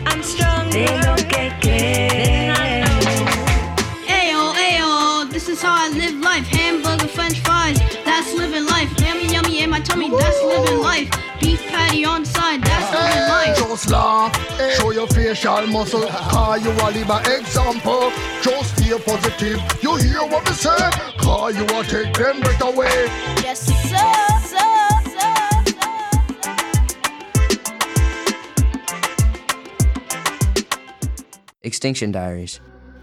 de 0.71 0.85
lo 1.05 1.15
que 1.27 1.51
crees. 1.59 2.57
Ayo, 4.07 4.53
ayo, 4.53 5.29
this 5.29 5.49
is 5.49 5.61
how 5.61 5.73
I 5.73 5.89
live 5.89 6.19
life. 6.21 6.47
Hamburger, 6.47 7.07
french 7.07 7.39
fries, 7.41 7.77
that's 8.05 8.33
living 8.33 8.65
life. 8.65 8.89
Yummy, 8.99 9.27
yummy 9.27 9.59
in 9.59 9.69
my 9.69 9.81
tummy, 9.81 10.09
that's 10.09 10.41
living 10.43 10.81
life. 10.81 11.09
Beef 11.41 11.61
patty 11.67 12.05
on 12.05 12.23
side, 12.25 12.61
that's 12.63 12.91
living 12.93 13.27
life. 13.27 13.57
Just 13.57 13.89
laugh, 13.89 14.31
show 14.77 14.91
your 14.91 15.07
facial 15.07 15.67
muscle. 15.67 16.07
Call 16.07 16.57
you 16.57 16.71
a 16.71 16.87
live 16.91 17.09
an 17.09 17.39
example. 17.39 18.11
Just 18.41 18.77
stay 18.77 18.97
positive. 18.97 19.59
You 19.81 19.95
hear 19.97 20.23
what 20.25 20.47
we 20.47 20.55
say? 20.55 20.89
Call 21.17 21.51
you 21.51 21.65
a 21.65 21.83
take 21.83 22.13
them 22.13 22.39
breath 22.39 22.61
away. 22.61 23.07
Yes, 23.43 23.59
sir, 23.59 24.30
Extinction 31.63 32.11
Diaries. 32.11 32.59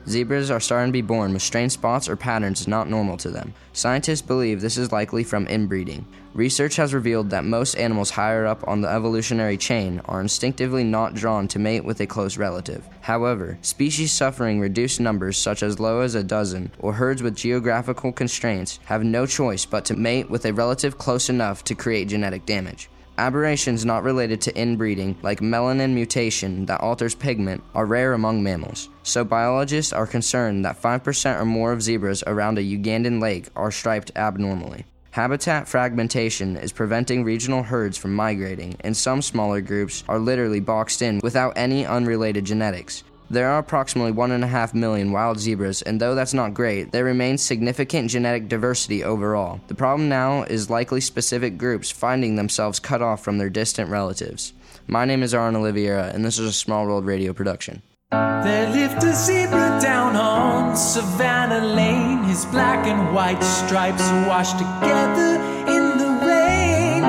Zebras 0.08 0.50
are 0.50 0.58
starting 0.58 0.88
to 0.88 0.92
be 0.92 1.00
born 1.00 1.32
with 1.32 1.42
strange 1.42 1.70
spots 1.70 2.08
or 2.08 2.16
patterns 2.16 2.66
not 2.66 2.88
normal 2.88 3.16
to 3.18 3.30
them. 3.30 3.54
Scientists 3.72 4.20
believe 4.20 4.60
this 4.60 4.76
is 4.76 4.90
likely 4.90 5.22
from 5.22 5.46
inbreeding. 5.46 6.04
Research 6.34 6.74
has 6.74 6.92
revealed 6.92 7.30
that 7.30 7.44
most 7.44 7.76
animals 7.76 8.10
higher 8.10 8.46
up 8.46 8.66
on 8.66 8.80
the 8.80 8.88
evolutionary 8.88 9.56
chain 9.56 10.00
are 10.06 10.20
instinctively 10.20 10.82
not 10.82 11.14
drawn 11.14 11.46
to 11.46 11.60
mate 11.60 11.84
with 11.84 12.00
a 12.00 12.06
close 12.06 12.36
relative. 12.36 12.84
However, 13.00 13.58
species 13.62 14.10
suffering 14.10 14.58
reduced 14.58 14.98
numbers, 14.98 15.36
such 15.36 15.62
as 15.62 15.78
low 15.78 16.00
as 16.00 16.16
a 16.16 16.24
dozen, 16.24 16.72
or 16.80 16.94
herds 16.94 17.22
with 17.22 17.36
geographical 17.36 18.10
constraints, 18.10 18.80
have 18.86 19.04
no 19.04 19.24
choice 19.24 19.64
but 19.66 19.84
to 19.84 19.94
mate 19.94 20.28
with 20.28 20.44
a 20.46 20.52
relative 20.52 20.98
close 20.98 21.28
enough 21.28 21.62
to 21.62 21.76
create 21.76 22.08
genetic 22.08 22.44
damage. 22.44 22.88
Aberrations 23.18 23.84
not 23.84 24.04
related 24.04 24.40
to 24.42 24.52
inbreeding, 24.52 25.18
like 25.22 25.40
melanin 25.40 25.92
mutation 25.92 26.64
that 26.66 26.80
alters 26.80 27.16
pigment, 27.16 27.64
are 27.74 27.84
rare 27.84 28.12
among 28.12 28.44
mammals. 28.44 28.88
So 29.02 29.24
biologists 29.24 29.92
are 29.92 30.06
concerned 30.06 30.64
that 30.64 30.80
5% 30.80 31.40
or 31.40 31.44
more 31.44 31.72
of 31.72 31.82
zebras 31.82 32.22
around 32.28 32.58
a 32.58 32.62
Ugandan 32.62 33.20
lake 33.20 33.48
are 33.56 33.72
striped 33.72 34.12
abnormally. 34.14 34.84
Habitat 35.10 35.66
fragmentation 35.66 36.56
is 36.56 36.70
preventing 36.70 37.24
regional 37.24 37.64
herds 37.64 37.98
from 37.98 38.14
migrating, 38.14 38.76
and 38.80 38.96
some 38.96 39.20
smaller 39.20 39.60
groups 39.60 40.04
are 40.08 40.20
literally 40.20 40.60
boxed 40.60 41.02
in 41.02 41.18
without 41.20 41.54
any 41.56 41.84
unrelated 41.84 42.44
genetics. 42.44 43.02
There 43.30 43.50
are 43.50 43.58
approximately 43.58 44.12
1.5 44.12 44.72
million 44.72 45.12
wild 45.12 45.38
zebras, 45.38 45.82
and 45.82 46.00
though 46.00 46.14
that's 46.14 46.32
not 46.32 46.54
great, 46.54 46.92
there 46.92 47.04
remains 47.04 47.42
significant 47.42 48.10
genetic 48.10 48.48
diversity 48.48 49.04
overall. 49.04 49.60
The 49.68 49.74
problem 49.74 50.08
now 50.08 50.44
is 50.44 50.70
likely 50.70 51.02
specific 51.02 51.58
groups 51.58 51.90
finding 51.90 52.36
themselves 52.36 52.80
cut 52.80 53.02
off 53.02 53.22
from 53.22 53.36
their 53.36 53.50
distant 53.50 53.90
relatives. 53.90 54.54
My 54.86 55.04
name 55.04 55.22
is 55.22 55.34
Aaron 55.34 55.56
Oliveira, 55.56 56.10
and 56.14 56.24
this 56.24 56.38
is 56.38 56.48
a 56.48 56.52
Small 56.54 56.86
World 56.86 57.04
Radio 57.04 57.34
production. 57.34 57.82
There 58.10 58.70
lived 58.70 59.04
a 59.04 59.12
zebra 59.12 59.78
down 59.82 60.16
on 60.16 60.74
Savannah 60.74 61.66
Lane. 61.66 62.22
His 62.22 62.46
black 62.46 62.86
and 62.86 63.14
white 63.14 63.42
stripes 63.42 64.08
washed 64.26 64.56
together 64.56 65.34
in 65.68 65.98
the 65.98 66.08
rain. 66.24 67.04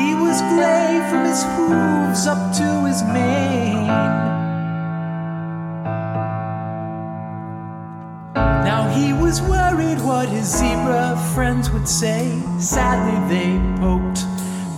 He 0.00 0.14
was 0.14 0.40
gray 0.56 1.06
from 1.10 1.26
his 1.26 1.42
hooves 1.58 2.26
up 2.26 2.56
to 2.56 2.86
his 2.86 3.02
mane. 3.02 3.57
Now 8.64 8.88
he 8.94 9.12
was 9.12 9.40
worried 9.42 10.00
what 10.00 10.28
his 10.28 10.46
zebra 10.46 11.16
friends 11.34 11.70
would 11.70 11.88
say. 11.88 12.40
Sadly, 12.58 13.18
they 13.32 13.50
poked 13.80 14.20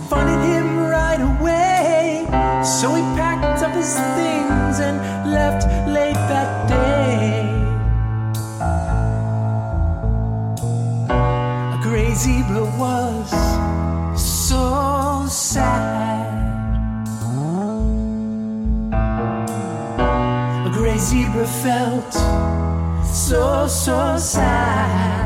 fun 0.09 0.27
at 0.27 0.43
him 0.51 0.77
right 0.77 1.21
away. 1.21 2.25
So 2.63 2.95
he 2.95 3.01
packed 3.15 3.61
up 3.63 3.73
his 3.73 3.93
things 4.17 4.79
and 4.79 4.97
left 5.31 5.67
late 5.87 6.21
that 6.31 6.67
day. 6.67 7.47
A 11.75 11.79
gray 11.83 12.13
zebra 12.13 12.65
was 12.79 13.29
so 14.19 15.25
sad. 15.27 16.29
A 20.65 20.69
gray 20.73 20.97
zebra 20.97 21.45
felt 21.45 22.13
so, 23.11 23.67
so 23.67 24.17
sad. 24.17 25.20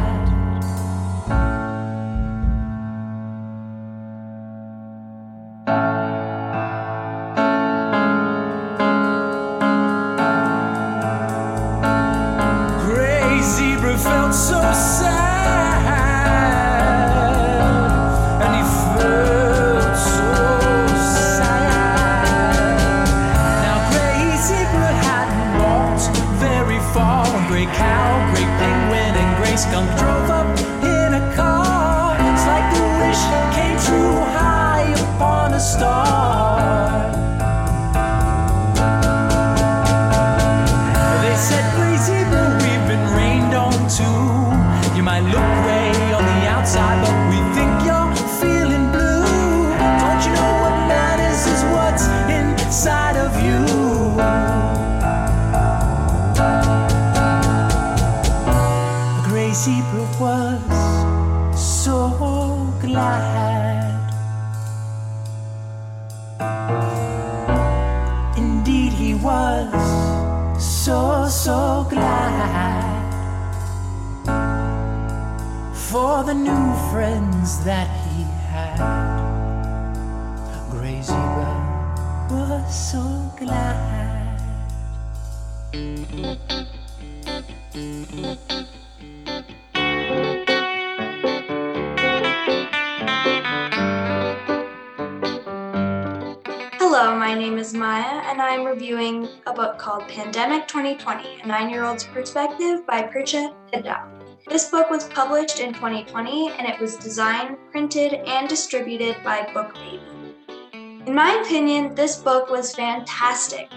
Pandemic 100.08 100.68
2020 100.68 101.41
A 101.41 101.47
Nine 101.47 101.70
Year 101.70 101.84
Old's 101.84 102.03
Perspective 102.03 102.86
by 102.86 103.01
Prisha 103.03 103.53
Hedau. 103.74 104.08
This 104.47 104.70
book 104.70 104.89
was 104.89 105.06
published 105.10 105.60
in 105.60 105.74
2020 105.74 106.51
and 106.51 106.68
it 106.68 106.80
was 106.80 106.95
designed, 106.97 107.58
printed, 107.72 108.14
and 108.14 108.47
distributed 108.47 109.18
by 109.24 109.39
BookBaby. 109.53 111.08
In 111.08 111.16
my 111.16 111.41
opinion, 111.43 111.95
this 111.95 112.18
book 112.18 112.49
was 112.49 112.76
fantastic. 112.76 113.70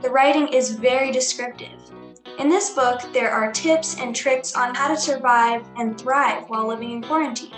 The 0.00 0.10
writing 0.10 0.48
is 0.48 0.70
very 0.70 1.12
descriptive. 1.12 1.78
In 2.38 2.48
this 2.48 2.70
book, 2.70 3.00
there 3.12 3.30
are 3.30 3.52
tips 3.52 4.00
and 4.00 4.16
tricks 4.16 4.56
on 4.56 4.74
how 4.74 4.88
to 4.88 4.96
survive 4.96 5.64
and 5.76 6.00
thrive 6.00 6.44
while 6.48 6.66
living 6.66 6.92
in 6.92 7.02
quarantine. 7.02 7.54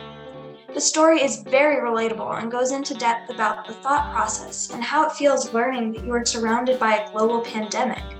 The 0.74 0.81
story 0.81 1.22
is 1.22 1.43
very 1.43 1.77
relatable 1.77 2.39
and 2.39 2.51
goes 2.51 2.72
into 2.72 2.93
depth 2.93 3.31
about 3.31 3.66
the 3.66 3.72
thought 3.72 4.12
process 4.12 4.70
and 4.70 4.85
how 4.85 5.07
it 5.07 5.12
feels 5.12 5.55
learning 5.55 5.93
that 5.93 6.05
you 6.05 6.12
are 6.12 6.24
surrounded 6.24 6.79
by 6.79 6.97
a 6.97 7.11
global 7.12 7.41
pandemic. 7.41 8.16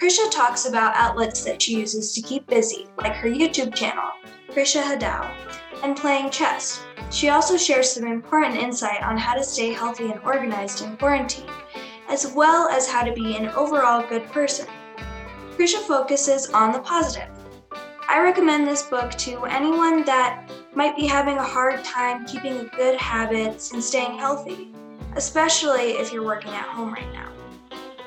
Prisha 0.00 0.30
talks 0.30 0.64
about 0.64 0.96
outlets 0.96 1.44
that 1.44 1.60
she 1.60 1.76
uses 1.76 2.14
to 2.14 2.22
keep 2.22 2.46
busy, 2.46 2.86
like 2.96 3.12
her 3.16 3.28
YouTube 3.28 3.74
channel, 3.74 4.08
Prisha 4.48 4.82
Hedau, 4.82 5.30
and 5.84 5.94
playing 5.94 6.30
chess. 6.30 6.82
She 7.10 7.28
also 7.28 7.58
shares 7.58 7.92
some 7.92 8.06
important 8.06 8.56
insight 8.56 9.02
on 9.02 9.18
how 9.18 9.34
to 9.34 9.44
stay 9.44 9.74
healthy 9.74 10.10
and 10.10 10.18
organized 10.20 10.82
in 10.82 10.96
quarantine, 10.96 11.50
as 12.08 12.32
well 12.34 12.66
as 12.70 12.88
how 12.88 13.02
to 13.02 13.12
be 13.12 13.36
an 13.36 13.48
overall 13.48 14.02
good 14.08 14.24
person. 14.28 14.66
Prisha 15.58 15.80
focuses 15.86 16.48
on 16.48 16.72
the 16.72 16.78
positive. 16.78 17.28
I 18.08 18.22
recommend 18.22 18.66
this 18.66 18.84
book 18.84 19.10
to 19.10 19.44
anyone 19.44 20.02
that 20.06 20.50
might 20.74 20.96
be 20.96 21.06
having 21.06 21.36
a 21.36 21.42
hard 21.42 21.84
time 21.84 22.24
keeping 22.24 22.70
good 22.74 22.98
habits 22.98 23.72
and 23.72 23.84
staying 23.84 24.18
healthy, 24.18 24.72
especially 25.14 25.90
if 25.98 26.10
you're 26.10 26.24
working 26.24 26.52
at 26.52 26.64
home 26.64 26.94
right 26.94 27.12
now. 27.12 27.29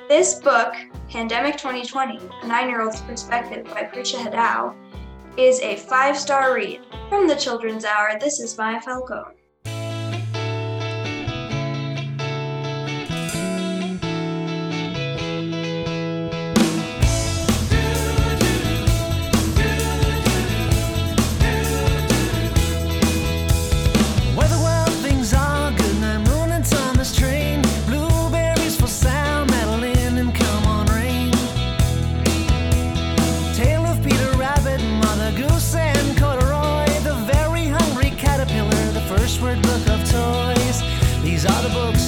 This 0.10 0.36
book, 0.36 0.76
Pandemic 1.10 1.56
2020 1.56 2.20
A 2.44 2.48
Nine 2.48 2.68
Year 2.68 2.82
Old's 2.82 3.00
Perspective 3.02 3.66
by 3.66 3.84
Prisha 3.84 4.18
Hedau, 4.18 4.76
is 5.38 5.62
a 5.62 5.78
five 5.78 6.18
star 6.18 6.54
read. 6.54 6.82
From 7.08 7.26
the 7.26 7.36
Children's 7.36 7.86
Hour, 7.86 8.20
this 8.20 8.42
is 8.42 8.58
Maya 8.58 8.82
Falcon. 8.82 9.24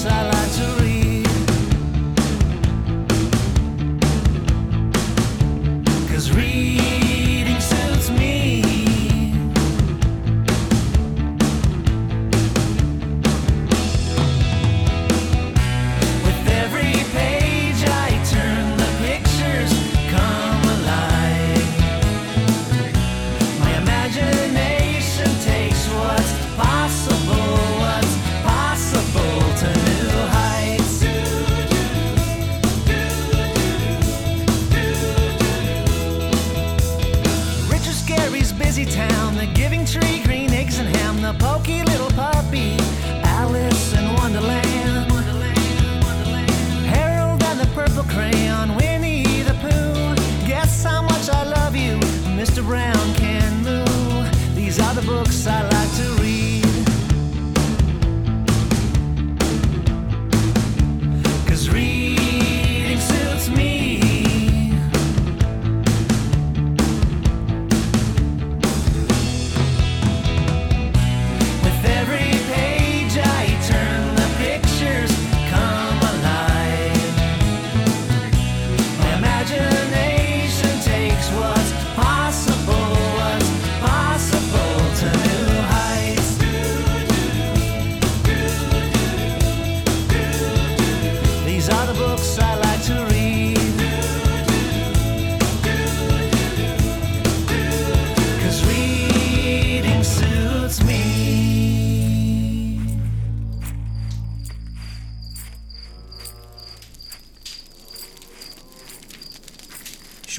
I 0.07 0.29
like 0.29 0.51
to 0.53 0.84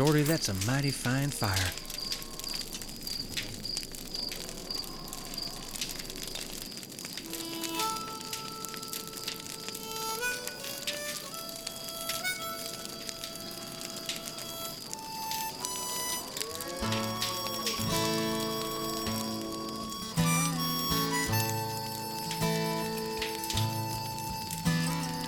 Shorty, 0.07 0.23
that's 0.23 0.49
a 0.49 0.55
mighty 0.71 0.93
fine 0.93 1.31
fire. 1.31 1.57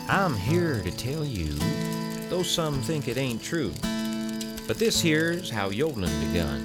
I'm 0.08 0.36
here 0.36 0.80
to 0.82 0.92
tell 0.92 1.24
you, 1.24 1.54
though 2.28 2.44
some 2.44 2.80
think 2.82 3.08
it 3.08 3.16
ain't 3.16 3.42
true, 3.42 3.72
but 4.68 4.78
this 4.78 5.00
here's 5.00 5.48
how 5.48 5.70
yodeling 5.70 6.12
begun. 6.28 6.62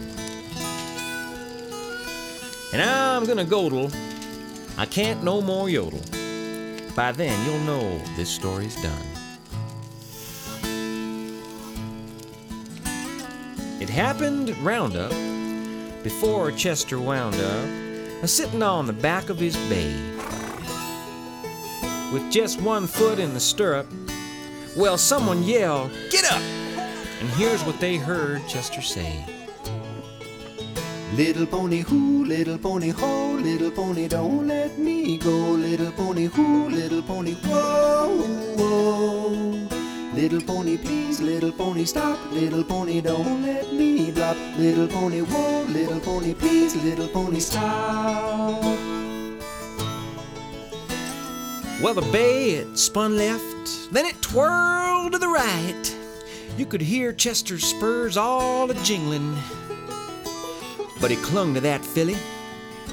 And 2.73 2.81
I'm 2.81 3.25
gonna 3.25 3.45
godel. 3.45 3.95
I 4.77 4.85
can't 4.85 5.23
no 5.23 5.41
more 5.41 5.69
yodel. 5.69 6.01
By 6.97 7.13
then, 7.13 7.45
you'll 7.45 7.59
know 7.59 7.97
this 8.17 8.29
story's 8.29 8.75
done. 8.81 9.07
It 13.79 13.89
happened 13.89 14.55
Roundup 14.57 15.11
before 16.03 16.51
Chester 16.51 16.99
wound 16.99 17.35
up, 17.35 17.65
a 18.21 18.27
sitting 18.27 18.61
on 18.61 18.85
the 18.85 18.93
back 18.93 19.29
of 19.29 19.39
his 19.39 19.55
bay. 19.69 19.93
With 22.11 22.29
just 22.29 22.61
one 22.61 22.85
foot 22.85 23.17
in 23.17 23.33
the 23.33 23.39
stirrup, 23.39 23.87
well, 24.75 24.97
someone 24.97 25.43
yelled, 25.43 25.91
Get 26.11 26.29
up! 26.29 26.62
And 27.23 27.31
here's 27.35 27.63
what 27.63 27.79
they 27.79 27.95
heard 27.95 28.45
Chester 28.49 28.81
say. 28.81 29.23
Little 31.15 31.45
pony 31.45 31.79
who, 31.79 32.25
little 32.25 32.57
pony 32.57 32.89
ho, 32.89 33.31
little 33.35 33.71
pony 33.71 34.09
don't 34.09 34.45
let 34.45 34.77
me 34.77 35.19
go. 35.19 35.51
Little 35.51 35.93
pony 35.93 36.25
who, 36.25 36.67
little 36.67 37.01
pony 37.01 37.35
whoa, 37.35 38.09
whoa. 38.57 39.29
Little 40.13 40.41
pony 40.41 40.75
please, 40.75 41.21
little 41.21 41.53
pony 41.53 41.85
stop. 41.85 42.19
Little 42.33 42.61
pony 42.61 42.99
don't 42.99 43.41
let 43.41 43.71
me 43.71 44.11
drop. 44.11 44.35
Little 44.57 44.89
pony 44.89 45.21
whoa, 45.21 45.63
little 45.69 46.01
pony 46.01 46.33
please, 46.33 46.75
little 46.75 47.07
pony 47.07 47.39
stop. 47.39 48.61
Well, 51.81 51.93
the 51.93 52.09
bay 52.11 52.55
it 52.55 52.77
spun 52.77 53.15
left, 53.15 53.93
then 53.93 54.05
it 54.05 54.21
twirled 54.21 55.13
to 55.13 55.17
the 55.17 55.29
right. 55.29 55.92
You 56.55 56.65
could 56.67 56.81
hear 56.81 57.11
Chester's 57.11 57.65
spurs 57.65 58.15
all 58.15 58.69
a 58.69 58.75
jingling. 58.83 59.35
But 61.01 61.09
he 61.09 61.17
clung 61.17 61.55
to 61.55 61.61
that 61.61 61.83
filly, 61.83 62.15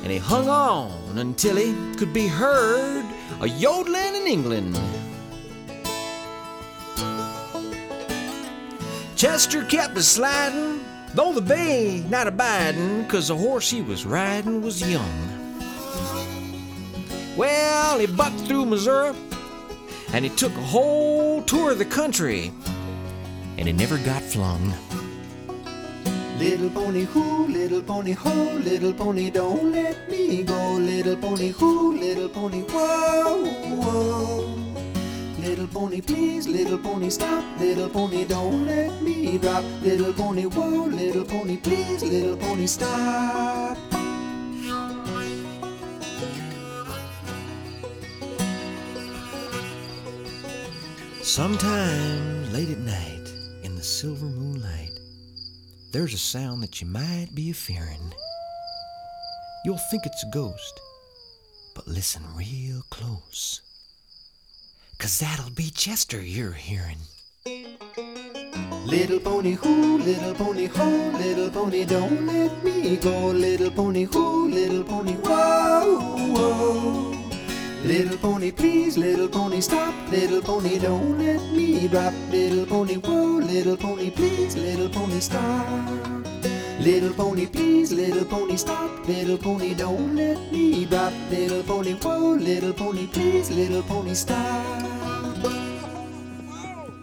and 0.03 0.11
he 0.11 0.19
hung 0.19 0.49
on 0.49 1.19
until 1.19 1.57
he 1.57 1.75
could 1.97 2.13
be 2.13 2.27
heard 2.27 3.05
a 3.41 3.49
yodeling 3.49 4.15
in 4.17 4.27
England. 4.27 4.79
Chester 9.15 9.63
kept 9.65 9.99
a 9.99 10.03
sliding, 10.03 10.81
though 11.15 11.35
the 11.35 11.43
bay 11.43 12.03
not 12.09 12.27
abiding, 12.27 13.07
'cause 13.07 13.29
the 13.29 13.37
horse 13.37 13.69
he 13.69 13.83
was 13.83 14.07
riding 14.07 14.63
was 14.63 14.81
young. 14.81 15.29
Well, 17.37 17.99
he 17.99 18.07
bucked 18.07 18.41
through 18.47 18.65
Missouri, 18.65 19.15
and 20.15 20.25
he 20.25 20.31
took 20.31 20.57
a 20.57 20.63
whole 20.63 21.43
tour 21.43 21.73
of 21.73 21.79
the 21.79 21.85
country, 21.85 22.53
and 23.61 23.69
he 23.69 23.75
never 23.75 23.99
got 23.99 24.23
flung. 24.23 24.73
Little 26.39 26.71
pony 26.71 27.05
who, 27.05 27.47
little 27.49 27.83
pony 27.83 28.13
ho, 28.13 28.33
little 28.65 28.95
pony 28.95 29.29
don't 29.29 29.71
let 29.71 30.11
me 30.11 30.43
go. 30.43 30.73
Little 30.77 31.17
pony 31.17 31.51
who, 31.51 31.95
little 31.99 32.31
pony 32.31 32.63
whoa, 32.63 33.45
whoa. 33.77 34.47
Little 35.39 35.67
pony 35.67 36.01
please, 36.01 36.49
little 36.49 36.79
pony 36.79 37.11
stop. 37.11 37.45
Little 37.61 37.91
pony 37.91 38.25
don't 38.25 38.67
let 38.67 39.03
me 39.03 39.37
drop. 39.37 39.63
Little 39.83 40.15
pony 40.15 40.45
whoa, 40.45 40.87
little 40.87 41.25
pony 41.27 41.59
please, 41.59 42.03
little 42.03 42.39
pony 42.39 42.67
stop. 42.67 43.77
Sometimes 51.23 52.53
late 52.53 52.71
at 52.71 52.79
night, 52.79 53.20
silver 54.01 54.25
moonlight, 54.25 54.99
there's 55.93 56.15
a 56.15 56.17
sound 56.17 56.63
that 56.63 56.81
you 56.81 56.87
might 56.87 57.29
be 57.35 57.53
fearing. 57.53 58.15
You'll 59.63 59.85
think 59.91 60.07
it's 60.07 60.25
a 60.25 60.31
ghost, 60.31 60.81
but 61.75 61.87
listen 61.87 62.23
real 62.35 62.81
close. 62.89 63.61
Cause 64.99 65.19
that'll 65.19 65.51
be 65.51 65.69
Chester 65.69 66.23
you're 66.23 66.53
hearing. 66.53 66.97
Little 68.87 69.21
pony 69.21 69.53
who, 69.53 69.99
little 69.99 70.33
pony 70.33 70.65
ho, 70.65 71.11
little 71.19 71.51
pony 71.51 71.85
don't 71.85 72.27
let 72.27 72.65
me 72.65 72.97
go. 72.97 73.27
Little 73.27 73.71
pony 73.71 74.05
who, 74.05 74.49
little 74.49 74.83
pony 74.83 75.13
whoa, 75.13 76.17
whoa. 76.33 77.20
Little 77.85 78.19
pony 78.19 78.51
please, 78.51 78.99
little 78.99 79.29
pony 79.29 79.61
stop. 79.61 79.95
Little 80.11 80.43
pony 80.43 80.79
don't 80.79 81.19
let 81.19 81.43
me 81.53 81.89
drop. 81.89 82.15
Little 82.31 82.67
pony 82.67 82.95
whoa, 82.95 83.39
little 83.39 83.77
pony 83.77 84.11
please, 84.11 84.57
little 84.57 84.89
pony 84.89 85.21
stop. 85.21 86.01
Little 86.81 87.13
pony, 87.13 87.47
please, 87.47 87.93
little 87.93 88.25
pony, 88.25 88.57
stop. 88.57 89.07
Little 89.07 89.37
pony, 89.37 89.75
don't 89.75 90.17
let 90.17 90.51
me 90.51 90.87
drop. 90.87 91.13
Little 91.31 91.63
pony, 91.63 91.93
whoa, 91.93 92.37
little 92.37 92.73
pony, 92.73 93.07
please, 93.07 93.51
little 93.51 93.83
pony, 93.83 94.15
stop. 94.15 94.91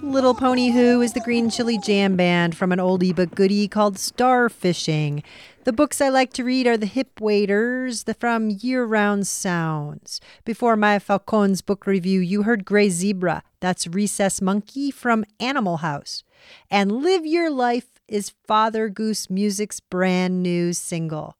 Little 0.01 0.33
Pony 0.33 0.71
Who 0.71 1.01
is 1.01 1.13
the 1.13 1.19
Green 1.19 1.51
Chili 1.51 1.77
Jam 1.77 2.15
Band 2.15 2.57
from 2.57 2.71
an 2.71 2.79
oldie 2.79 3.15
but 3.15 3.35
goodie 3.35 3.67
called 3.67 3.97
Starfishing. 3.97 5.21
The 5.67 5.73
books 5.73 5.99
I 5.99 6.07
like 6.07 6.31
to 6.31 6.45
read 6.45 6.65
are 6.65 6.77
The 6.77 6.85
Hip 6.85 7.19
Waders 7.19 8.03
the 8.03 8.13
from 8.13 8.49
Year 8.49 8.85
Round 8.85 9.27
Sounds. 9.27 10.21
Before 10.45 10.77
Maya 10.77 11.01
Falcon's 11.01 11.61
book 11.61 11.85
review, 11.85 12.21
you 12.21 12.43
heard 12.43 12.63
Gray 12.63 12.87
Zebra. 12.87 13.43
That's 13.59 13.85
Recess 13.85 14.41
Monkey 14.41 14.91
from 14.91 15.25
Animal 15.41 15.79
House. 15.79 16.23
And 16.71 17.03
Live 17.03 17.25
Your 17.25 17.49
Life 17.49 17.99
is 18.07 18.31
Father 18.47 18.87
Goose 18.87 19.29
Music's 19.29 19.81
brand 19.81 20.41
new 20.41 20.71
single. 20.71 21.35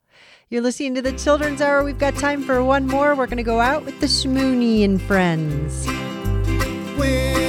You're 0.50 0.62
listening 0.62 0.96
to 0.96 1.02
the 1.02 1.14
Children's 1.14 1.62
Hour. 1.62 1.86
We've 1.86 1.98
got 1.98 2.16
time 2.16 2.44
for 2.44 2.62
one 2.62 2.86
more. 2.86 3.16
We're 3.16 3.28
going 3.28 3.38
to 3.38 3.44
go 3.44 3.62
out 3.62 3.86
with 3.86 3.98
the 4.02 4.08
Shmoony 4.08 4.84
and 4.84 5.02
Friends. 5.02 5.88
When 6.98 7.47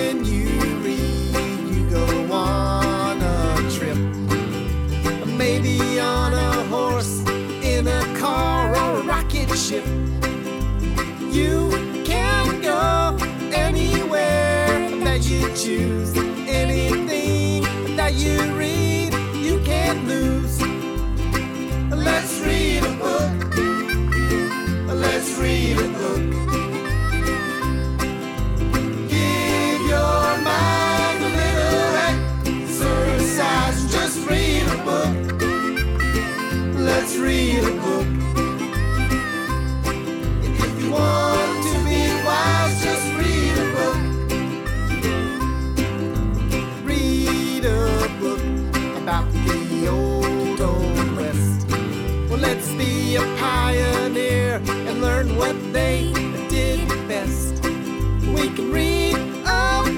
ship. 9.69 9.85
You 11.31 11.69
can 12.03 12.63
go 12.63 13.19
anywhere 13.53 14.89
that 15.05 15.29
you 15.29 15.43
choose. 15.55 16.17
Anything 16.49 17.95
that 17.95 18.15
you 18.15 18.41
read, 18.55 19.13
you 19.35 19.61
can't 19.65 20.09
lose. 20.09 20.59
Let's 21.91 22.41
read 22.41 22.83
a 22.83 22.95
book. 23.05 23.57
Let's 25.05 25.39
read 25.39 25.77
a 25.77 25.89
book. 26.01 26.25
Let's 36.75 37.17
read 37.19 37.65
a 37.65 37.71
book. 37.83 38.18
Want 40.99 41.59
to 41.67 41.75
be 41.87 42.01
wise, 42.27 42.77
just 42.83 43.07
read 43.21 43.57
a 43.65 43.67
book. 43.77 44.01
Read 46.85 47.65
a 47.65 48.09
book 48.21 48.43
about 49.03 49.27
the 49.33 49.89
old, 49.89 50.61
West. 51.17 51.59
Well, 52.29 52.41
let's 52.41 52.69
be 52.73 53.17
a 53.17 53.23
pioneer 53.39 54.61
and 54.69 55.01
learn 55.01 55.37
what 55.37 55.57
they 55.73 56.13
did 56.49 56.89
best. 57.09 57.55
We 58.35 58.51
can 58.57 58.73
read 58.73 59.17
about 59.43 59.89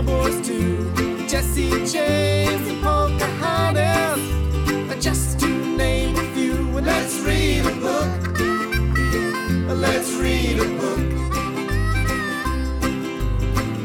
cowboys 0.00 0.46
too. 0.46 0.92
Jesse 1.28 1.84
James 1.84 2.29
Let's 9.80 10.12
read 10.12 10.58
a 10.58 10.68
book. 10.78 10.98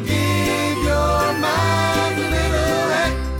Give 0.06 0.78
your 0.84 1.34
mind 1.39 2.16
a 2.20 2.28
little 2.38 2.91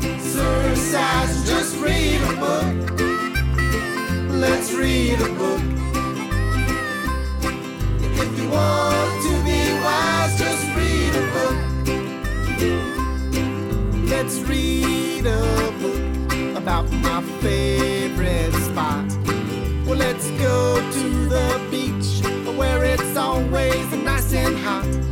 exercise. 0.06 1.34
Just 1.46 1.76
read 1.82 2.22
a 2.22 2.34
book. 2.40 2.76
Let's 4.32 4.72
read 4.74 5.20
a 5.20 5.30
book. 5.34 5.62
If 8.22 8.30
you 8.40 8.48
want 8.50 9.24
to 9.26 9.34
be 9.44 9.60
wise, 9.84 10.34
just 10.40 10.66
read 10.78 11.14
a 11.16 11.26
book. 11.36 11.58
Let's 14.10 14.40
read 14.42 15.26
a 15.26 15.72
book 15.82 16.04
about 16.58 16.90
my 16.92 17.22
favorite 17.42 18.54
spot. 18.54 19.06
Well, 19.86 19.98
let's 19.98 20.30
go 20.32 20.80
to 20.80 21.28
the 21.28 21.65
always 23.18 23.92
nice 23.94 24.34
and 24.34 24.58
hot. 24.58 25.05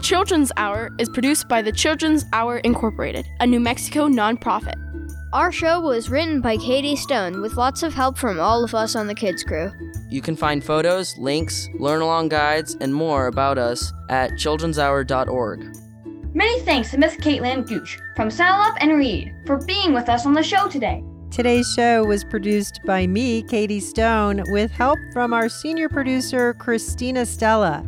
The 0.00 0.06
Children's 0.06 0.50
Hour 0.56 0.88
is 0.96 1.10
produced 1.10 1.46
by 1.46 1.60
the 1.60 1.70
Children's 1.70 2.24
Hour 2.32 2.60
Incorporated, 2.60 3.28
a 3.40 3.46
New 3.46 3.60
Mexico 3.60 4.08
nonprofit. 4.08 4.76
Our 5.34 5.52
show 5.52 5.78
was 5.78 6.08
written 6.08 6.40
by 6.40 6.56
Katie 6.56 6.96
Stone 6.96 7.42
with 7.42 7.58
lots 7.58 7.82
of 7.82 7.92
help 7.92 8.16
from 8.16 8.40
all 8.40 8.64
of 8.64 8.74
us 8.74 8.96
on 8.96 9.08
the 9.08 9.14
kids 9.14 9.44
crew. 9.44 9.70
You 10.08 10.22
can 10.22 10.36
find 10.36 10.64
photos, 10.64 11.18
links, 11.18 11.68
learn 11.74 12.00
along 12.00 12.30
guides, 12.30 12.78
and 12.80 12.94
more 12.94 13.26
about 13.26 13.58
us 13.58 13.92
at 14.08 14.30
childrenshour.org. 14.30 15.76
Many 16.32 16.60
thanks 16.60 16.92
to 16.92 16.96
Miss 16.96 17.16
Caitlin 17.16 17.68
Gooch 17.68 17.98
from 18.16 18.30
Saddle 18.30 18.62
Up 18.62 18.76
and 18.80 18.96
Read 18.96 19.34
for 19.44 19.58
being 19.58 19.92
with 19.92 20.08
us 20.08 20.24
on 20.24 20.32
the 20.32 20.42
show 20.42 20.66
today. 20.66 21.04
Today's 21.30 21.70
show 21.74 22.06
was 22.06 22.24
produced 22.24 22.80
by 22.86 23.06
me, 23.06 23.42
Katie 23.42 23.80
Stone, 23.80 24.44
with 24.46 24.70
help 24.70 24.98
from 25.12 25.34
our 25.34 25.50
senior 25.50 25.90
producer, 25.90 26.54
Christina 26.54 27.26
Stella. 27.26 27.84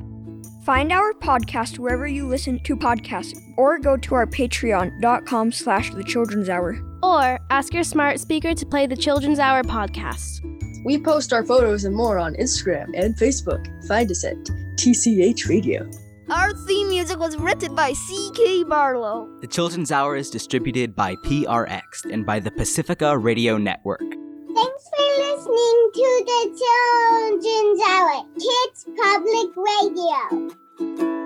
Find 0.65 0.93
our 0.93 1.13
podcast 1.15 1.81
wherever 1.81 2.07
you 2.07 2.29
listen 2.29 2.61
to 2.61 2.77
podcasts 2.77 3.37
or 3.57 3.81
go 3.81 3.97
to 3.97 4.15
our 4.15 4.27
patreon.com 4.27 5.51
slash 5.51 5.93
the 5.93 6.05
children's 6.05 6.49
hour. 6.49 6.79
Or 7.03 7.41
ask 7.51 7.75
your 7.75 7.83
smart 7.83 8.21
speaker 8.21 8.55
to 8.55 8.67
play 8.67 8.87
the 8.87 8.97
Children's 8.97 9.41
Hour 9.41 9.65
podcast. 9.65 10.39
We 10.85 11.01
post 11.01 11.33
our 11.33 11.45
photos 11.45 11.85
and 11.85 11.97
more 11.97 12.17
on 12.17 12.35
Instagram 12.35 12.91
and 12.95 13.17
Facebook. 13.17 13.67
Find 13.89 14.09
us 14.09 14.25
at 14.25 14.37
TCH 14.77 15.49
Radio. 15.49 15.91
Our 16.31 16.55
theme 16.55 16.89
music 16.91 17.19
was 17.19 17.37
written 17.37 17.75
by 17.75 17.93
C.K. 17.93 18.63
Barlow. 18.63 19.29
The 19.41 19.49
Children's 19.49 19.91
Hour 19.91 20.15
is 20.15 20.31
distributed 20.31 20.95
by 20.95 21.17
PRX 21.17 22.11
and 22.11 22.25
by 22.25 22.39
the 22.39 22.53
Pacifica 22.53 23.19
Radio 23.19 23.59
Network. 23.59 24.22
Thanks 24.55 24.91
for 24.91 25.07
listening 25.19 25.91
to 25.95 26.25
the 26.27 26.41
Children's 26.61 27.81
Hour 27.89 28.25
Kids 28.35 28.87
Public 29.01 29.51
Radio. 29.57 31.22